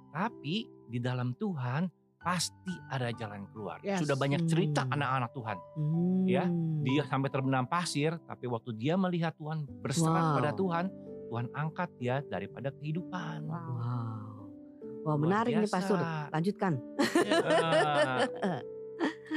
Tapi 0.09 0.55
di 0.87 0.99
dalam 0.99 1.33
Tuhan 1.33 1.87
pasti 2.19 2.75
ada 2.89 3.09
jalan 3.11 3.47
keluar 3.49 3.79
Yes. 3.81 4.03
sudah 4.03 4.15
banyak 4.15 4.45
cerita 4.45 4.83
Hmm. 4.83 4.93
anak-anak 4.93 5.31
Tuhan 5.33 5.57
Hmm. 5.75 6.25
Ya, 6.25 6.45
dia 6.83 7.03
sampai 7.05 7.29
terbenam 7.29 7.65
pasir 7.65 8.19
tapi 8.23 8.45
waktu 8.45 8.75
dia 8.75 8.95
melihat 8.95 9.33
Tuhan 9.35 9.65
berserah 9.81 10.13
Wow. 10.15 10.29
kepada 10.33 10.51
Tuhan 10.53 10.85
Tuhan 11.29 11.47
angkat 11.53 11.89
dia 11.97 12.21
daripada 12.23 12.69
kehidupan 12.73 13.45
Wow. 13.45 13.55
Wow. 13.55 14.19
Wah 15.01 15.15
Luar 15.15 15.19
menarik 15.19 15.53
nih 15.57 15.71
Pak 15.71 15.83
Sur. 15.83 15.97
biasa. 15.97 16.29
Lanjutkan. 16.29 16.73
Eh, 16.99 18.61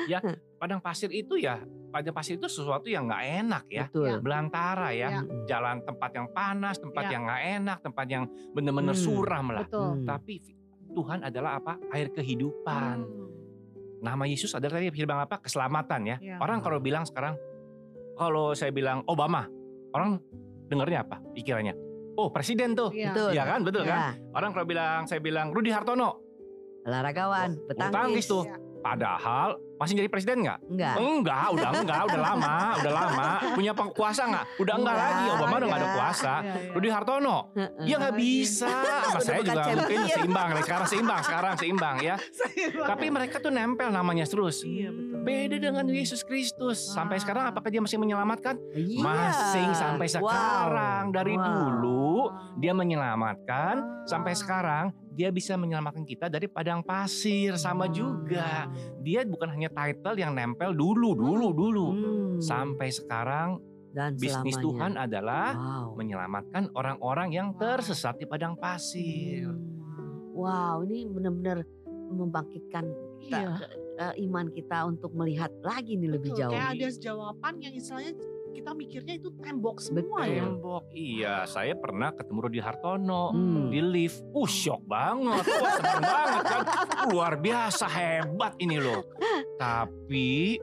ya 0.12 0.20
padang 0.58 0.82
pasir 0.82 1.10
itu 1.12 1.38
ya 1.38 1.62
padang 1.90 2.12
pasir 2.12 2.36
itu 2.36 2.48
sesuatu 2.48 2.88
yang 2.88 3.06
nggak 3.06 3.24
enak 3.40 3.64
ya 3.68 3.86
Betul. 3.88 4.20
belantara 4.20 4.90
ya 4.92 5.08
Ya. 5.12 5.22
Jalan 5.48 5.84
tempat 5.84 6.12
yang 6.12 6.28
panas 6.30 6.76
tempat 6.76 7.04
Ya. 7.06 7.12
yang 7.12 7.24
nggak 7.24 7.44
enak 7.56 7.78
tempat 7.80 8.06
yang 8.08 8.24
benar-benar 8.52 8.96
Hmm. 8.96 9.06
suram 9.06 9.46
lah 9.50 9.64
Betul. 9.64 9.90
Hmm. 9.94 10.06
tapi 10.06 10.34
Tuhan 10.92 11.20
adalah 11.22 11.58
apa 11.58 11.74
air 11.90 12.10
kehidupan 12.10 12.98
Hmm. 13.00 13.30
nama 14.02 14.24
Yesus 14.24 14.52
adalah 14.52 14.76
tadi 14.76 14.92
bilang 14.92 15.20
apa 15.20 15.40
keselamatan 15.40 16.02
ya 16.06 16.18
Ya. 16.18 16.38
orang 16.38 16.60
kalau 16.60 16.78
bilang 16.78 17.04
sekarang 17.04 17.38
kalau 18.14 18.52
saya 18.52 18.70
bilang 18.70 19.06
Obama 19.06 19.46
orang 19.92 20.18
dengarnya 20.68 21.02
apa 21.02 21.22
pikirannya 21.32 21.74
oh 22.14 22.28
presiden 22.28 22.74
tuh 22.74 22.90
Iya. 22.90 23.12
Betul. 23.12 23.30
Iya 23.32 23.44
kan 23.46 23.60
betul 23.62 23.84
kan 23.84 24.00
Ya, 24.00 24.10
orang 24.32 24.50
kalau 24.52 24.66
bilang 24.66 25.00
saya 25.06 25.20
bilang 25.20 25.48
Rudi 25.50 25.70
Hartono 25.70 26.18
olahragawan, 26.82 27.62
petangkis. 27.64 27.94
tangkis 27.94 28.26
tuh 28.26 28.44
Iya. 28.44 28.58
padahal 28.82 29.50
masih 29.78 29.94
jadi 29.96 30.10
presiden 30.10 30.42
nggak 30.42 30.60
Enggak. 30.68 30.96
Enggak, 30.96 31.46
udah 31.52 31.70
enggak, 31.76 32.02
udah 32.06 32.22
lama, 32.24 32.56
udah 32.78 32.92
lama. 32.92 33.31
Punya 33.62 33.74
kuasa 33.78 34.22
nggak? 34.26 34.46
Udah 34.58 34.74
enggak 34.74 34.96
Enggak, 34.98 35.14
lagi. 35.14 35.26
Obama 35.30 35.54
udah 35.54 35.68
nggak 35.70 35.78
ada 35.78 35.86
enggak. 35.86 35.98
kuasa. 36.02 36.34
Iya, 36.34 36.54
iya. 36.58 36.72
Rudi 36.74 36.90
Hartono, 36.90 37.38
ya 37.86 37.96
nggak 38.02 38.16
bisa. 38.18 38.72
Sama 38.82 39.22
saya 39.22 39.40
juga 39.46 39.62
mungkin 39.70 40.00
seimbang. 40.10 40.50
Sekarang 40.66 40.88
seimbang, 40.90 41.22
sekarang 41.22 41.54
seimbang 41.62 41.96
ya. 42.02 42.16
Tapi 42.92 43.06
mereka 43.14 43.38
tuh 43.38 43.54
nempel 43.54 43.94
namanya 43.94 44.26
terus. 44.26 44.66
Iya 44.66 44.90
betul. 44.90 45.22
Beda 45.22 45.56
dengan 45.62 45.86
Yesus 45.86 46.26
Kristus. 46.26 46.82
Sampai 46.82 47.22
sekarang 47.22 47.54
apakah 47.54 47.70
dia 47.70 47.82
masih 47.86 48.02
menyelamatkan? 48.02 48.58
Iya. 48.74 49.06
Masih 49.06 49.68
sampai 49.78 50.08
sekarang. 50.10 51.14
Dari 51.14 51.38
dulu 51.38 52.34
dia 52.58 52.74
menyelamatkan. 52.74 54.10
Sampai 54.10 54.34
sekarang 54.34 54.90
dia 55.12 55.30
bisa 55.30 55.60
menyelamatkan 55.60 56.08
kita 56.08 56.32
dari 56.32 56.48
padang 56.48 56.80
pasir 56.82 57.60
sama 57.60 57.92
juga. 57.92 58.72
Dia 59.04 59.28
bukan 59.28 59.52
hanya 59.52 59.68
title 59.68 60.16
yang 60.16 60.32
nempel 60.32 60.72
dulu, 60.72 61.12
dulu, 61.14 61.48
dulu. 61.52 61.88
Hmm. 61.92 62.40
Sampai 62.40 62.90
sekarang 62.90 63.60
dan 63.92 64.16
bisnis 64.16 64.56
selamanya. 64.56 64.64
Tuhan 64.64 64.92
adalah 64.96 65.48
Wow. 65.52 66.00
menyelamatkan 66.00 66.64
orang-orang 66.72 67.30
yang 67.36 67.48
Wow. 67.52 67.60
tersesat 67.60 68.16
di 68.18 68.26
padang 68.26 68.56
pasir. 68.56 69.52
Hmm. 69.52 70.32
Wow, 70.32 70.88
ini 70.88 71.12
benar-benar 71.12 71.68
membangkitkan 72.12 72.88
kita, 73.20 73.40
Iya. 73.40 74.12
eh, 74.12 74.24
iman 74.28 74.48
kita 74.48 74.88
untuk 74.88 75.12
melihat 75.12 75.52
lagi 75.60 76.00
nih 76.00 76.08
lebih 76.08 76.32
Betul, 76.32 76.40
jauh. 76.48 76.52
Kayak 76.56 76.70
ada 76.72 76.88
jawaban 76.98 77.54
yang 77.60 77.74
istilahnya 77.76 78.14
kita 78.52 78.72
mikirnya 78.76 79.14
itu 79.18 79.30
tembok 79.40 79.80
semua 79.80 80.28
Betul. 80.28 80.36
ya. 80.36 80.44
Tembok, 80.46 80.84
iya. 80.92 81.36
Saya 81.48 81.74
pernah 81.80 82.12
ketemu 82.12 82.40
Rudi 82.44 82.60
Hartono 82.60 83.32
Hmm. 83.32 83.72
di 83.72 83.80
lift. 83.80 84.20
Uh, 84.36 84.48
shock 84.48 84.84
banget. 84.86 85.44
Wah, 85.48 85.74
senang 85.80 86.02
banget 86.04 86.44
kan. 86.44 86.62
Luar 87.10 87.34
biasa, 87.40 87.86
hebat 87.88 88.54
ini 88.60 88.78
loh. 88.78 89.08
Tapi 89.56 90.60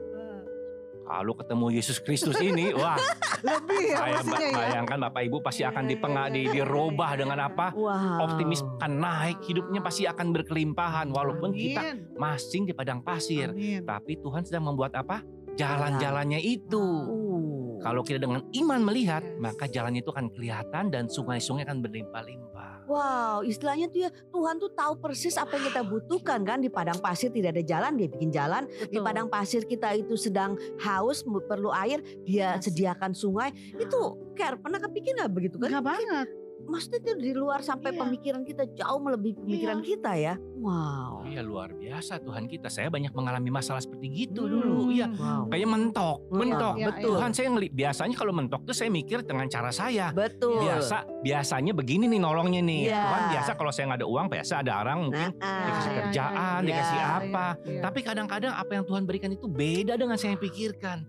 kalau 1.09 1.33
ketemu 1.33 1.65
Yesus 1.73 1.97
Kristus 1.97 2.37
ini, 2.37 2.69
wah, 2.69 2.93
Lebih 3.41 3.81
ya 3.81 3.97
saya 3.97 4.21
ya. 4.21 4.53
bayangkan 4.53 5.09
Bapak 5.09 5.21
Ibu 5.25 5.41
pasti 5.41 5.65
akan 5.65 5.89
iya, 5.89 5.97
iya, 5.97 6.23
di, 6.29 6.41
iya, 6.45 6.51
dirubah 6.61 7.09
iya, 7.17 7.19
dengan 7.25 7.39
apa? 7.49 7.73
Wow. 7.73 8.29
Optimis 8.29 8.61
akan 8.77 8.93
naik, 9.01 9.37
hidupnya 9.41 9.81
pasti 9.81 10.05
akan 10.05 10.29
berkelimpahan 10.37 11.09
walaupun 11.09 11.49
kita 11.57 11.97
masing 12.13 12.69
di 12.69 12.77
padang 12.77 13.01
pasir. 13.01 13.49
Amin. 13.49 13.81
Tapi 13.81 14.21
Tuhan 14.21 14.45
sedang 14.45 14.69
membuat 14.69 14.93
apa? 14.93 15.25
Jalan-jalannya 15.57 16.45
itu. 16.45 16.85
Uh. 17.09 17.58
Kalau 17.79 18.01
kita 18.03 18.19
dengan 18.19 18.43
iman 18.51 18.79
melihat, 18.83 19.23
Yes. 19.23 19.39
maka 19.39 19.65
jalannya 19.67 20.03
itu 20.03 20.11
akan 20.11 20.27
kelihatan 20.35 20.83
dan 20.91 21.07
sungai-sungai 21.07 21.63
akan 21.63 21.79
berlimpah-limpah. 21.83 22.89
Wow, 22.89 23.45
istilahnya 23.45 23.85
tuh 23.93 24.01
ya 24.01 24.09
Tuhan 24.33 24.57
tuh 24.57 24.73
tahu 24.73 24.97
persis 24.97 25.37
apa 25.37 25.61
yang 25.61 25.69
kita 25.69 25.81
butuhkan 25.85 26.41
kan 26.41 26.57
di 26.57 26.73
padang 26.73 26.97
pasir 26.97 27.29
tidak 27.29 27.53
ada 27.53 27.61
jalan 27.61 27.93
dia 27.93 28.09
bikin 28.09 28.33
jalan 28.33 28.65
di 28.65 28.97
Betul. 28.97 29.05
padang 29.05 29.27
pasir 29.29 29.61
kita 29.61 29.93
itu 29.93 30.17
sedang 30.17 30.57
haus 30.81 31.21
perlu 31.45 31.69
air 31.69 32.01
dia 32.25 32.57
Yes. 32.57 32.65
sediakan 32.65 33.13
sungai 33.13 33.53
itu 33.77 33.99
care 34.33 34.57
pernah 34.57 34.81
kepikir 34.81 35.13
nggak 35.21 35.29
begitu 35.29 35.61
kan? 35.61 35.69
Enggak 35.69 35.85
banget. 35.85 36.27
Maksudnya 36.69 36.99
itu 37.01 37.11
di 37.17 37.31
luar 37.33 37.59
sampai 37.59 37.89
Iya. 37.89 37.99
pemikiran 37.99 38.41
kita 38.43 38.63
jauh 38.71 38.99
melebihi 39.01 39.35
pemikiran 39.35 39.79
Iya. 39.79 39.85
kita 39.85 40.11
ya. 40.13 40.33
Wow. 40.59 41.25
Iya 41.25 41.41
luar 41.41 41.73
biasa 41.73 42.21
Tuhan 42.21 42.45
kita. 42.45 42.69
Saya 42.69 42.87
banyak 42.87 43.09
mengalami 43.09 43.49
masalah 43.49 43.81
seperti 43.81 44.05
gitu 44.23 44.45
Hmm. 44.45 44.51
dulu. 44.53 44.75
Iya. 44.93 45.07
Wow. 45.09 45.49
Kayak 45.49 45.67
mentok, 45.67 46.17
mentok. 46.29 46.75
iya, 46.77 46.85
betul. 46.87 47.13
Tuhan 47.17 47.31
saya 47.33 47.47
ngeli, 47.49 47.67
biasanya 47.69 48.15
kalau 48.15 48.33
mentok 48.33 48.61
tuh 48.63 48.75
saya 48.75 48.89
mikir 48.89 49.19
dengan 49.21 49.49
cara 49.49 49.71
saya. 49.71 50.13
Betul. 50.13 50.61
Biasa, 50.61 50.97
biasanya 51.19 51.73
begini 51.73 52.05
nih 52.05 52.21
nolongnya 52.21 52.61
nih. 52.61 52.81
Iya. 52.85 53.01
Tuhan 53.01 53.23
biasa 53.33 53.51
kalau 53.55 53.71
saya 53.73 53.83
nggak 53.89 53.99
ada 53.99 54.07
uang, 54.07 54.27
biasa 54.29 54.53
ada 54.61 54.73
orang 54.77 54.97
mungkin 55.01 55.29
Nah, 55.35 55.65
dikasih 55.65 55.89
iya, 55.89 55.97
kerjaan, 55.99 56.59
iya, 56.59 56.67
dikasih 56.69 56.97
iya, 56.97 57.07
apa. 57.17 57.47
iya. 57.65 57.81
Tapi 57.81 57.99
kadang-kadang 58.03 58.53
apa 58.53 58.71
yang 58.71 58.85
Tuhan 58.85 59.03
berikan 59.03 59.31
itu 59.31 59.45
beda 59.47 59.93
dengan 59.95 60.15
saya 60.15 60.35
yang 60.35 60.41
pikirkan. 60.41 61.01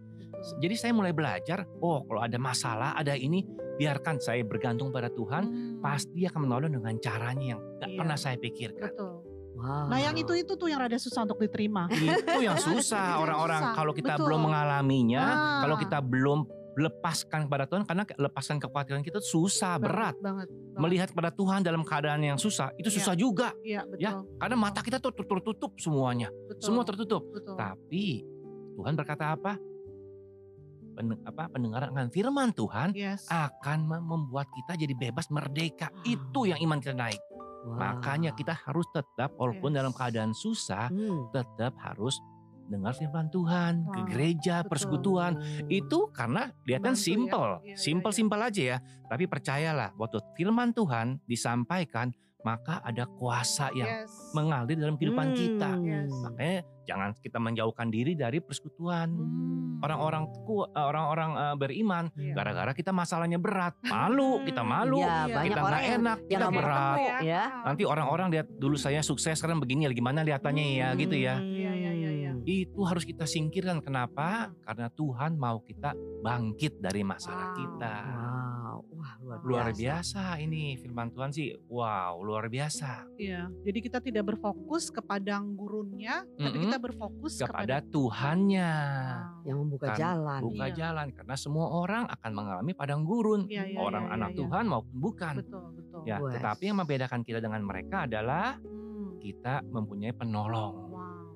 Jadi 0.57 0.75
saya 0.75 0.93
mulai 0.93 1.11
belajar, 1.11 1.63
oh 1.79 2.03
kalau 2.03 2.21
ada 2.21 2.37
masalah, 2.37 2.93
ada 2.93 3.13
ini, 3.13 3.45
biarkan 3.77 4.17
saya 4.17 4.41
bergantung 4.41 4.89
pada 4.89 5.09
Tuhan. 5.09 5.43
Hmm, 5.45 5.69
Pasti 5.81 6.25
akan 6.25 6.41
menolong 6.45 6.73
dengan 6.75 6.97
caranya 6.99 7.57
yang 7.57 7.61
gak 7.79 7.89
Iya. 7.89 7.97
pernah 7.97 8.17
saya 8.17 8.37
pikirkan. 8.37 8.91
Betul. 8.91 9.15
wow. 9.55 9.89
Nah 9.89 9.99
yang 9.99 10.13
itu 10.15 10.33
itu 10.35 10.53
tuh 10.55 10.69
yang 10.69 10.79
rada 10.79 10.97
susah 10.97 11.23
untuk 11.23 11.37
diterima. 11.39 11.85
Itu 11.87 12.41
yang 12.41 12.57
susah 12.57 13.17
orang-orang 13.23 13.73
kalau 13.75 13.93
kita 13.93 14.17
betul. 14.17 14.25
belum 14.27 14.41
mengalaminya, 14.47 15.25
Ah. 15.25 15.61
kalau 15.61 15.77
kita 15.77 15.99
belum 15.99 16.41
lepaskan 16.73 17.45
kepada 17.45 17.65
Tuhan 17.67 17.83
karena 17.83 18.05
lepaskan 18.15 18.57
kekhawatiran 18.57 19.03
kita 19.03 19.19
susah, 19.19 19.77
berat. 19.77 20.17
banget. 20.17 20.49
banget. 20.49 20.79
Melihat 20.79 21.09
pada 21.13 21.29
Tuhan 21.29 21.61
dalam 21.61 21.83
keadaan 21.83 22.23
yang 22.23 22.39
susah, 22.39 22.73
itu 22.75 22.89
Iya. 22.89 22.97
susah 22.97 23.15
juga. 23.15 23.49
Iya 23.61 23.85
betul. 23.85 24.01
Ya, 24.01 24.11
karena 24.39 24.57
mata 24.57 24.81
kita 24.81 24.97
tuh 24.97 25.13
tertutup 25.13 25.77
semuanya. 25.77 26.29
betul. 26.47 26.65
Semua 26.67 26.83
tertutup. 26.83 27.23
Betul. 27.29 27.57
Tapi 27.57 28.25
Tuhan 28.77 28.93
berkata 28.95 29.35
apa? 29.35 29.61
Pen- 31.01 31.17
apa 31.25 31.49
pendengaran 31.49 31.89
akan 31.91 32.13
firman 32.13 32.53
Tuhan 32.53 32.93
Yes. 32.93 33.25
akan 33.27 33.89
mem- 33.89 34.05
membuat 34.05 34.53
kita 34.53 34.77
jadi 34.77 34.93
bebas 34.93 35.33
merdeka. 35.33 35.89
Wow. 35.89 36.05
Itu 36.05 36.41
yang 36.45 36.61
iman 36.61 36.77
kita 36.77 36.93
naik. 36.93 37.21
Wow. 37.65 37.77
Makanya 37.81 38.37
kita 38.37 38.53
harus 38.53 38.85
tetap 38.93 39.33
walaupun 39.35 39.73
Yes. 39.73 39.79
dalam 39.81 39.93
keadaan 39.97 40.33
susah, 40.37 40.93
Hmm. 40.93 41.33
tetap 41.33 41.73
harus 41.81 42.21
dengar 42.69 42.93
firman 42.95 43.27
Tuhan, 43.27 43.83
ke 43.89 43.99
Wow, 43.99 44.07
gereja, 44.07 44.57
betul. 44.61 44.69
persekutuan. 44.71 45.33
Itu 45.67 46.13
karena 46.13 46.53
kelihatan 46.63 46.93
Membantu 46.93 47.01
ya. 47.01 47.09
simple, 47.09 47.51
Iya, 47.51 47.65
iya, 47.65 47.77
simple-simple 47.81 48.41
aja 48.45 48.63
ya. 48.63 48.79
Tapi 49.09 49.25
percayalah, 49.27 49.91
waktu 49.97 50.21
firman 50.37 50.71
Tuhan 50.71 51.19
disampaikan, 51.27 52.13
maka 52.43 52.81
ada 52.81 53.05
kuasa 53.07 53.69
yang 53.73 53.89
Yes. 54.03 54.13
mengalir 54.33 54.77
dalam 54.77 54.95
kehidupan 54.95 55.33
kita. 55.33 55.71
Hmm. 55.73 55.85
Yes. 55.85 56.13
Makanya 56.21 56.59
jangan 56.83 57.11
kita 57.17 57.39
menjauhkan 57.39 57.89
diri 57.89 58.13
dari 58.15 58.39
persekutuan. 58.39 59.09
Hmm. 59.11 59.79
Orang-orang 59.81 60.25
ku- 60.45 60.67
eh, 60.67 60.77
orang-orang 60.83 61.31
eh, 61.33 61.57
beriman, 61.57 62.05
Iya. 62.13 62.35
gara-gara 62.35 62.73
kita 62.73 62.91
masalahnya 62.91 63.37
berat, 63.37 63.81
malu, 63.83 64.41
kita 64.43 64.61
malu, 64.61 65.01
Iya, 65.01 65.09
Iya. 65.25 65.35
banyak 65.35 65.49
kita 65.49 65.61
nggak 65.61 65.85
enak, 65.97 66.19
yang 66.21 66.29
kita 66.29 66.49
berat. 66.53 66.97
ketemu 67.01 67.25
ya. 67.25 67.43
Nanti 67.65 67.83
orang-orang 67.85 68.27
lihat 68.31 68.47
dulu 68.53 68.77
saya 68.77 69.01
sukses 69.01 69.35
sekarang 69.35 69.57
begini, 69.57 69.85
ya 69.85 69.91
gimana 69.91 70.21
lihatannya 70.21 70.65
ya 70.77 70.89
Hmm. 70.93 70.99
gitu 70.99 71.17
ya. 71.17 71.35
Iya, 71.41 71.73
iya, 71.73 71.93
iya, 71.93 72.11
iya. 72.13 72.31
Itu 72.41 72.85
harus 72.85 73.05
kita 73.05 73.25
singkirkan. 73.25 73.81
Kenapa? 73.81 74.53
Karena 74.61 74.89
Tuhan 74.91 75.37
mau 75.37 75.61
kita 75.61 75.93
bangkit 76.21 76.77
dari 76.79 77.01
masalah 77.01 77.53
Wow. 77.53 77.57
kita. 77.57 77.95
Wow, 78.01 78.40
luar 79.41 79.71
biasa. 79.71 79.73
Luar 79.73 79.73
biasa 79.73 80.23
ini 80.41 80.63
firman 80.77 81.09
Tuhan 81.11 81.31
sih. 81.31 81.57
Wow, 81.67 82.21
luar 82.21 82.47
biasa. 82.47 83.09
Iya. 83.17 83.49
Jadi 83.65 83.79
kita 83.81 83.99
tidak 83.99 84.25
berfokus 84.35 84.93
kepada 84.93 85.41
gurunnya, 85.41 86.25
tapi 86.37 86.57
Mm-mm. 86.57 86.65
kita 86.69 86.79
berfokus 86.79 87.33
Kepada 87.39 87.49
kepada 87.51 87.77
Tuhannya. 87.89 88.73
Yang 89.49 89.57
membuka 89.57 89.87
Kan, 89.93 89.97
jalan. 89.97 90.41
Buka 90.45 90.67
Iya. 90.69 90.77
jalan. 90.77 91.07
Karena 91.17 91.35
semua 91.37 91.67
orang 91.73 92.05
akan 92.09 92.31
mengalami 92.33 92.73
padang 92.73 93.03
gurun. 93.03 93.49
Iya, 93.49 93.65
iya, 93.73 93.79
orang 93.79 94.05
iya, 94.09 94.15
anak 94.17 94.29
iya, 94.31 94.35
iya. 94.37 94.41
Tuhan 94.45 94.65
maupun 94.69 94.97
bukan. 95.01 95.35
Betul, 95.41 95.65
betul. 95.77 96.01
Ya, 96.05 96.17
tetapi 96.19 96.63
yang 96.67 96.79
membedakan 96.81 97.21
kita 97.23 97.39
dengan 97.41 97.63
mereka 97.65 98.05
adalah 98.05 98.57
Hmm. 98.61 99.17
kita 99.19 99.65
mempunyai 99.65 100.13
penolong. 100.13 100.90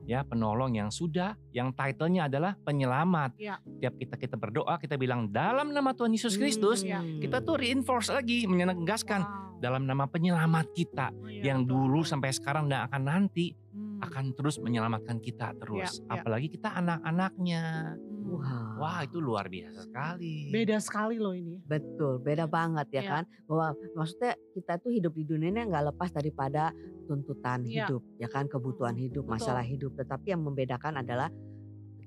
Ya, 0.04 0.20
penolong 0.20 0.76
yang 0.76 0.92
sudah, 0.92 1.32
yang 1.50 1.72
titlenya 1.72 2.28
adalah 2.28 2.52
penyelamat. 2.60 3.40
Ya. 3.40 3.56
Tiap 3.80 3.96
kita 3.96 4.14
kita 4.14 4.36
berdoa, 4.36 4.76
kita 4.76 4.94
bilang 4.94 5.32
dalam 5.32 5.72
nama 5.72 5.96
Tuhan 5.96 6.12
Yesus 6.12 6.36
Kristus, 6.36 6.84
Iya. 6.84 7.00
Hmm. 7.00 7.24
kita 7.24 7.40
tuh 7.40 7.56
reinforce 7.56 8.12
lagi, 8.12 8.44
menegaskan 8.44 9.24
Wow. 9.24 9.64
dalam 9.64 9.88
nama 9.88 10.04
penyelamat 10.04 10.76
kita 10.76 11.08
Oh, 11.10 11.24
iya, 11.24 11.52
yang 11.52 11.64
dulu 11.64 12.04
sampai 12.04 12.30
sekarang 12.30 12.68
dan 12.68 12.84
akan 12.84 13.02
nanti 13.02 13.56
Hmm. 13.72 13.96
akan 13.98 14.36
terus 14.36 14.60
menyelamatkan 14.60 15.16
kita 15.18 15.56
terus. 15.56 15.98
Ya, 15.98 16.04
ya. 16.04 16.20
Apalagi 16.20 16.52
kita 16.52 16.68
anak-anaknya. 16.68 17.96
Hmm. 17.96 18.12
Wow. 18.24 18.80
Wah, 18.80 18.98
itu 19.04 19.20
luar 19.20 19.46
biasa 19.46 19.84
sekali. 19.84 20.48
Beda 20.50 20.80
sekali 20.80 21.16
loh 21.16 21.32
ini. 21.32 21.60
Betul, 21.60 22.18
beda 22.18 22.44
banget 22.44 22.88
ya 22.90 23.00
Iya. 23.00 23.10
kan. 23.10 23.24
Bahwa 23.46 23.66
maksudnya 23.94 24.32
kita 24.52 24.80
tuh 24.80 24.90
hidup 24.90 25.12
di 25.12 25.24
dunia 25.24 25.48
ini 25.48 25.60
nggak 25.64 25.92
lepas 25.92 26.10
daripada 26.10 26.72
tuntutan 27.04 27.62
Iya. 27.62 27.86
hidup, 27.86 28.02
ya 28.16 28.28
kan, 28.28 28.48
kebutuhan 28.48 28.96
Mm, 28.96 29.02
hidup, 29.08 29.24
betul. 29.24 29.34
masalah 29.36 29.64
hidup. 29.64 29.92
Tetapi 29.94 30.26
yang 30.32 30.42
membedakan 30.42 30.98
adalah 30.98 31.28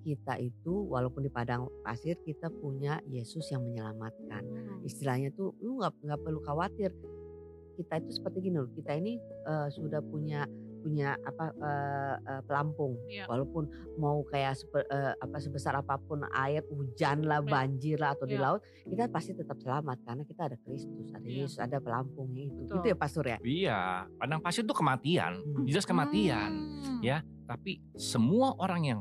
kita 0.01 0.39
itu 0.39 0.87
walaupun 0.87 1.19
di 1.19 1.31
padang 1.31 1.67
pasir 1.83 2.15
kita 2.23 2.47
punya 2.47 3.03
Yesus 3.05 3.43
yang 3.51 3.59
menyelamatkan. 3.61 4.39
Hmm. 4.39 4.79
Istilahnya 4.81 5.35
tuh 5.35 5.51
lu 5.59 5.83
nggak 5.83 5.99
nggak 5.99 6.19
perlu 6.23 6.39
khawatir. 6.41 6.95
Kita 7.75 7.99
itu 7.99 8.09
seperti 8.15 8.47
gini 8.47 8.57
loh, 8.57 8.71
kita 8.71 8.95
ini 8.95 9.19
eh, 9.19 9.67
sudah 9.69 9.99
punya 9.99 10.47
punya 10.77 11.17
apa 11.19 11.49
eh, 11.51 12.15
eh, 12.23 12.41
pelampung. 12.43 12.93
Iya. 13.05 13.25
Walaupun 13.25 13.63
mau 13.95 14.21
kayak 14.23 14.53
sepe- 14.55 14.85
eh, 14.85 15.13
apa 15.13 15.37
sebesar 15.37 15.73
apa 15.75 15.97
pun 15.97 16.21
air, 16.29 16.61
hujan 16.67 17.23
lah, 17.23 17.41
banjir 17.41 17.97
lah 17.97 18.13
atau 18.13 18.23
di 18.23 18.35
Iya. 18.35 18.43
laut, 18.43 18.61
kita 18.83 19.07
pasti 19.07 19.31
tetap 19.31 19.57
selamat 19.57 19.97
karena 20.01 20.23
kita 20.23 20.41
ada 20.45 20.57
Kristus, 20.57 21.07
ada 21.11 21.25
Iya. 21.25 21.37
Yesus, 21.43 21.57
ada 21.57 21.77
pelampungnya 21.77 22.43
itu. 22.47 22.61
Betul. 22.63 22.75
Itu 22.77 22.87
ya 22.87 22.97
Pastor 22.97 23.25
ya. 23.25 23.37
Iya, 23.39 23.79
padang 24.15 24.39
pasir 24.39 24.61
itu 24.61 24.73
kematian. 24.73 25.33
Hmm. 25.39 25.65
Jelas 25.65 25.85
kematian. 25.85 26.51
Hmm. 26.53 26.99
Ya. 27.01 27.21
Tapi 27.47 27.79
semua 27.95 28.51
orang 28.57 28.81
yang 28.83 28.99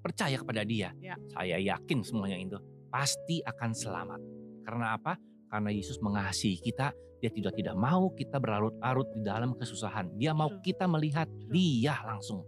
percaya 0.00 0.36
kepada 0.36 0.62
dia, 0.62 0.92
Ya. 1.00 1.16
saya 1.26 1.56
yakin 1.56 2.04
semuanya 2.04 2.36
itu 2.36 2.58
pasti 2.86 3.42
akan 3.42 3.70
selamat. 3.72 4.20
Karena 4.62 4.94
apa? 4.94 5.18
Karena 5.46 5.70
Yesus 5.70 5.98
mengasihi 6.02 6.58
kita, 6.58 6.90
dia 7.22 7.30
tidak 7.32 7.56
tidak 7.56 7.76
mau 7.78 8.12
kita 8.12 8.36
berlarut-larut 8.36 9.08
di 9.16 9.22
dalam 9.24 9.56
kesusahan. 9.56 10.12
Dia 10.20 10.36
mau 10.36 10.52
kita 10.60 10.84
melihat 10.84 11.26
dia 11.48 11.96
langsung. 12.04 12.44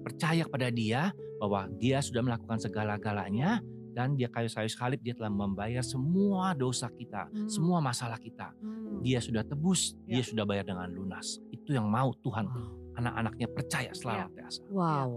Percaya 0.00 0.48
kepada 0.48 0.72
dia 0.72 1.12
bahwa 1.40 1.68
dia 1.76 2.00
sudah 2.00 2.24
melakukan 2.24 2.60
segala-galanya 2.60 3.60
dan 3.92 4.14
dia 4.14 4.30
kayu 4.30 4.46
sayu 4.46 4.70
salib 4.70 5.02
dia 5.02 5.12
telah 5.12 5.32
membayar 5.32 5.82
semua 5.82 6.54
dosa 6.54 6.88
kita, 6.94 7.26
Hmm. 7.28 7.48
semua 7.50 7.82
masalah 7.82 8.16
kita. 8.16 8.54
Hmm. 8.62 9.02
Dia 9.02 9.18
sudah 9.18 9.42
tebus, 9.42 9.96
Ya. 10.06 10.20
dia 10.20 10.24
sudah 10.24 10.44
bayar 10.46 10.64
dengan 10.64 10.88
lunas. 10.92 11.42
Itu 11.50 11.74
yang 11.74 11.90
mau 11.90 12.14
Tuhan 12.22 12.46
anak-anaknya 12.96 13.46
percaya 13.50 13.90
selalu 13.96 14.30
biasa. 14.36 14.60
Wow, 14.70 15.10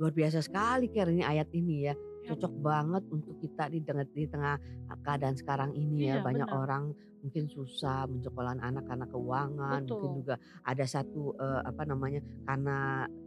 luar 0.00 0.12
biasa 0.12 0.38
sekali 0.44 0.88
ini 0.90 1.22
ayat 1.22 1.48
ini 1.52 1.92
ya. 1.92 1.94
Cocok 2.26 2.52
banget 2.58 3.02
untuk 3.08 3.34
kita 3.36 3.64
di 3.66 3.80
tengah 3.80 4.06
di 4.08 4.26
tengah 4.26 4.54
keadaan 5.00 5.34
sekarang 5.34 5.70
ini 5.72 6.06
ya 6.06 6.18
Iya, 6.18 6.24
banyak 6.24 6.48
benar. 6.48 6.60
orang 6.60 6.84
mungkin 7.16 7.44
susah 7.46 8.06
menyekolahkan 8.06 8.60
anak 8.60 8.84
karena 8.86 9.06
keuangan 9.06 9.80
mungkin 9.82 10.10
Betul. 10.12 10.18
juga 10.20 10.34
ada 10.62 10.84
satu 10.84 11.34
eh, 11.34 11.60
apa 11.64 11.82
namanya 11.82 12.20
karena 12.44 12.76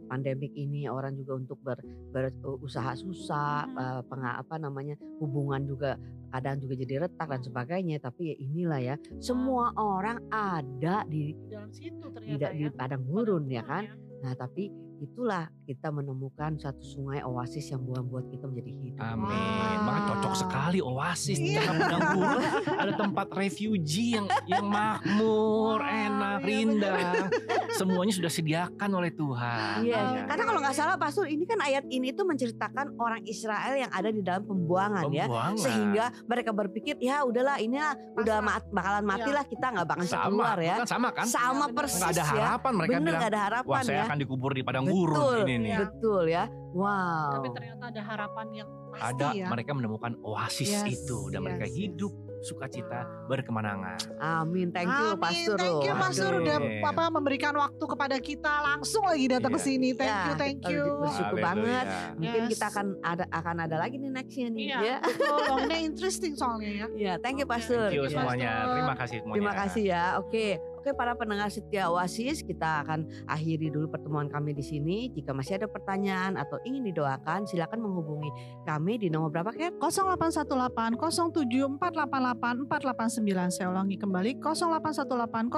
pandemik 0.06 0.50
ini 0.52 0.88
orang 0.88 1.14
juga 1.14 1.36
untuk 1.36 1.60
ber, 1.60 1.78
berusaha 2.10 2.96
susah 2.96 3.66
Hmm. 3.66 3.76
eh, 3.76 4.02
penga- 4.04 4.38
apa 4.38 4.56
namanya 4.56 4.94
hubungan 5.18 5.62
juga 5.62 6.00
kadang 6.30 6.56
juga 6.56 6.74
jadi 6.76 6.94
retak 7.02 7.28
dan 7.28 7.42
sebagainya 7.42 7.98
tapi 7.98 8.30
ya 8.30 8.36
inilah 8.38 8.80
ya 8.80 8.94
semua 9.18 9.74
orang 9.74 10.22
ada 10.30 11.02
di 11.04 11.34
Di 11.34 11.50
dalam 11.50 11.70
situ 11.70 12.04
di, 12.06 12.14
ternyata 12.14 12.48
di 12.50 12.64
ya. 12.64 12.70
padang 12.70 13.02
gurun 13.04 13.44
ya 13.46 13.62
kan 13.62 13.84
ya. 13.84 13.94
nah 14.20 14.32
tapi 14.34 14.70
itulah 15.00 15.48
kita 15.64 15.88
menemukan 15.88 16.54
satu 16.54 16.82
sungai 16.82 17.22
oasis 17.22 17.68
yang 17.68 17.80
membuat 17.80 18.28
kita 18.28 18.44
menjadi 18.44 18.70
hidup 18.70 19.00
Amin. 19.00 19.32
Wow. 19.32 19.80
Makanya 19.80 20.02
cocok 20.10 20.34
sekali 20.36 20.78
oasis 20.78 21.36
di 21.36 21.48
Iya. 21.50 21.60
tengah 21.62 21.74
padang 21.80 22.00
gurun. 22.12 22.42
Ada 22.76 22.92
tempat 22.94 23.26
refugee 23.32 24.10
yang 24.12 24.26
yang 24.44 24.66
makmur, 24.66 25.78
Wow, 25.78 25.88
enak, 25.88 26.36
iya 26.36 26.46
rindang. 26.46 27.26
Semuanya 27.72 28.12
sudah 28.12 28.28
sediakan 28.28 28.90
oleh 28.92 29.10
Tuhan. 29.10 29.76
Iya, 29.82 29.96
Ya. 29.96 30.22
karena 30.26 30.44
kalau 30.44 30.60
nggak 30.60 30.76
salah 30.76 30.96
Pastor 30.96 31.24
ini 31.26 31.44
kan 31.44 31.58
ayat 31.58 31.84
ini 31.86 32.10
tuh 32.10 32.24
menceritakan 32.24 32.92
orang 32.94 33.24
Israel 33.24 33.72
yang 33.74 33.90
ada 33.90 34.08
di 34.08 34.20
dalam 34.20 34.44
pembuangan 34.44 35.08
ya. 35.08 35.24
Pembuangan. 35.24 35.56
Sehingga 35.56 36.04
mereka 36.24 36.50
berpikir 36.50 36.94
ya 36.98 37.22
udahlah 37.22 37.56
ini 37.56 37.76
lah 37.76 37.96
udah 38.14 38.36
Pasrah. 38.38 38.60
ma- 38.60 38.70
bakalan 38.70 39.04
mati 39.06 39.24
Iya. 39.24 39.34
lah 39.34 39.44
kita 39.46 39.66
nggak 39.70 39.86
bakal 39.88 40.04
sama, 40.04 40.26
keluar 40.26 40.58
ya. 40.60 40.74
kan 40.76 40.86
sama 40.86 41.08
kan? 41.10 41.24
Sama 41.24 41.64
Iya, 41.64 41.72
persis 41.72 41.96
Nggak 41.96 42.10
ada 42.10 42.20
ya. 42.20 42.28
harapan 42.28 42.72
mereka 42.74 42.90
Bener 42.90 43.00
bilang. 43.00 43.16
nggak 43.16 43.30
ada 43.30 43.38
Wah 43.38 43.46
harapan 43.46 43.82
saya 43.82 43.96
ya. 43.96 44.04
akan 44.04 44.18
dikubur 44.18 44.50
di 44.50 44.62
padang 44.62 44.84
Betul, 44.92 45.36
ini 45.40 45.54
nih. 45.56 45.70
Iya. 45.70 45.78
betul 45.80 46.22
ya. 46.26 46.44
Wow. 46.70 47.30
Tapi 47.34 47.48
ternyata 47.50 47.84
ada 47.88 48.02
harapan 48.04 48.46
yang 48.54 48.68
pasti 48.90 49.06
Ada 49.12 49.28
ya. 49.32 49.46
mereka 49.46 49.70
menemukan 49.72 50.12
oasis 50.20 50.70
Yes, 50.72 50.86
itu 50.98 51.18
dan 51.28 51.42
mereka 51.42 51.62
yes, 51.64 51.74
hidup 51.76 52.12
sukacita 52.40 53.00
Wow. 53.02 53.26
berkemenangan. 53.28 53.98
Amin, 54.18 54.70
thank 54.70 54.86
you 54.88 55.08
Amin, 55.10 55.18
Pastor. 55.20 55.56
thank 55.56 55.82
you. 55.82 55.92
Pastor 55.92 56.30
udah 56.36 56.56
Amin. 56.56 56.80
apa 56.80 57.04
memberikan 57.08 57.52
waktu 57.52 57.84
kepada 57.84 58.16
kita 58.16 58.52
langsung 58.64 59.02
lagi 59.02 59.26
datang 59.26 59.50
ke 59.50 59.58
Iya. 59.58 59.66
sini. 59.66 59.88
Thank 59.92 60.08
Ya, 60.08 60.22
you, 60.22 60.34
thank 60.36 60.58
you. 60.64 60.82
bersyukur 60.96 61.36
Haleluya. 61.36 61.44
banget. 61.44 61.84
Mungkin 62.16 62.40
Yes. 62.40 62.50
kita 62.50 62.64
akan 62.68 62.86
ada 63.00 63.24
akan 63.30 63.56
ada 63.60 63.76
lagi 63.76 63.96
nih 63.96 64.10
nextnya 64.10 64.48
nih 64.48 64.64
Iya, 64.64 64.78
ya. 64.80 64.96
betul. 65.02 65.38
Oh, 65.44 65.58
ini 65.60 65.76
interesting 65.84 66.32
soalnya 66.32 66.70
ya. 66.70 66.86
Iya, 66.88 67.14
thank 67.18 67.36
you. 67.36 67.46
Pastor. 67.46 67.90
Thank 67.90 67.98
you 67.98 68.04
Iya. 68.04 68.14
semuanya. 68.14 68.50
Terima 68.70 68.94
kasih 68.96 69.16
semuanya. 69.20 69.36
Terima 69.36 69.52
kasih 69.52 69.82
ya. 69.84 70.04
Oke, 70.16 70.46
oke 70.80 70.96
para 70.96 71.12
pendengar 71.12 71.52
setia 71.52 71.92
Oasis, 71.92 72.40
kita 72.40 72.80
akan 72.80 73.04
akhiri 73.28 73.68
dulu 73.68 73.92
pertemuan 73.92 74.32
kami 74.32 74.56
di 74.56 74.64
sini. 74.64 75.12
Jika 75.12 75.36
masih 75.36 75.60
ada 75.60 75.68
pertanyaan 75.68 76.40
atau 76.40 76.56
ingin 76.64 76.88
didoakan, 76.88 77.44
silakan 77.44 77.84
menghubungi 77.84 78.32
kami 78.64 78.96
di 78.96 79.12
nomor 79.12 79.28
berapa, 79.28 79.52
Kat? 79.52 79.76
0818 79.76 80.96
07488 80.96 82.64
489. 82.64 83.52
Saya 83.52 83.68
ulangi 83.68 84.00
kembali 84.00 84.40
0818 84.40 85.52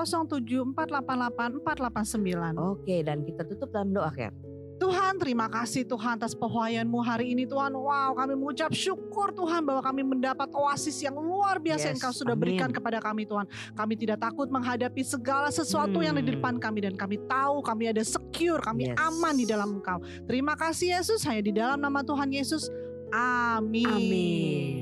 07488 0.75 1.63
489. 1.63 2.59
Oke, 2.59 3.07
dan 3.07 3.23
kita 3.23 3.47
tutup 3.47 3.71
dalam 3.71 3.95
doa, 3.95 4.11
Kat. 4.11 4.52
Tuhan 4.83 5.15
terima 5.15 5.47
kasih 5.47 5.87
Tuhan 5.87 6.19
atas 6.19 6.35
pewayanmu 6.35 6.99
hari 7.07 7.31
ini 7.31 7.47
Tuhan. 7.47 7.71
Wow 7.71 8.19
kami 8.19 8.35
mengucap 8.35 8.75
syukur 8.75 9.31
Tuhan 9.31 9.63
bahwa 9.63 9.79
kami 9.79 10.03
mendapat 10.03 10.51
oasis 10.51 10.99
yang 11.07 11.15
luar 11.15 11.63
biasa 11.63 11.95
yang 11.95 11.95
Yes, 11.95 12.03
Engkau 12.03 12.11
sudah 12.11 12.35
amin. 12.35 12.43
berikan 12.43 12.71
kepada 12.75 12.99
kami 12.99 13.23
Tuhan. 13.23 13.47
Kami 13.79 13.95
tidak 13.95 14.19
takut 14.19 14.51
menghadapi 14.51 15.07
segala 15.07 15.55
sesuatu 15.55 16.03
yang 16.03 16.19
ada 16.19 16.27
di 16.27 16.35
Hmm. 16.35 16.43
depan 16.43 16.55
kami 16.59 16.83
dan 16.83 16.99
kami 16.99 17.23
tahu 17.31 17.63
kami 17.63 17.95
ada 17.95 18.03
secure, 18.03 18.59
kami 18.59 18.91
Yes. 18.91 18.99
aman 18.99 19.35
di 19.39 19.47
dalam 19.47 19.79
Engkau. 19.79 20.03
Terima 20.27 20.59
kasih 20.59 20.99
Yesus, 20.99 21.23
hanya 21.31 21.43
di 21.47 21.55
dalam 21.55 21.79
nama 21.79 22.03
Tuhan 22.03 22.35
Yesus. 22.35 22.67
Amin. 23.15 23.87
Amin. 23.87 24.82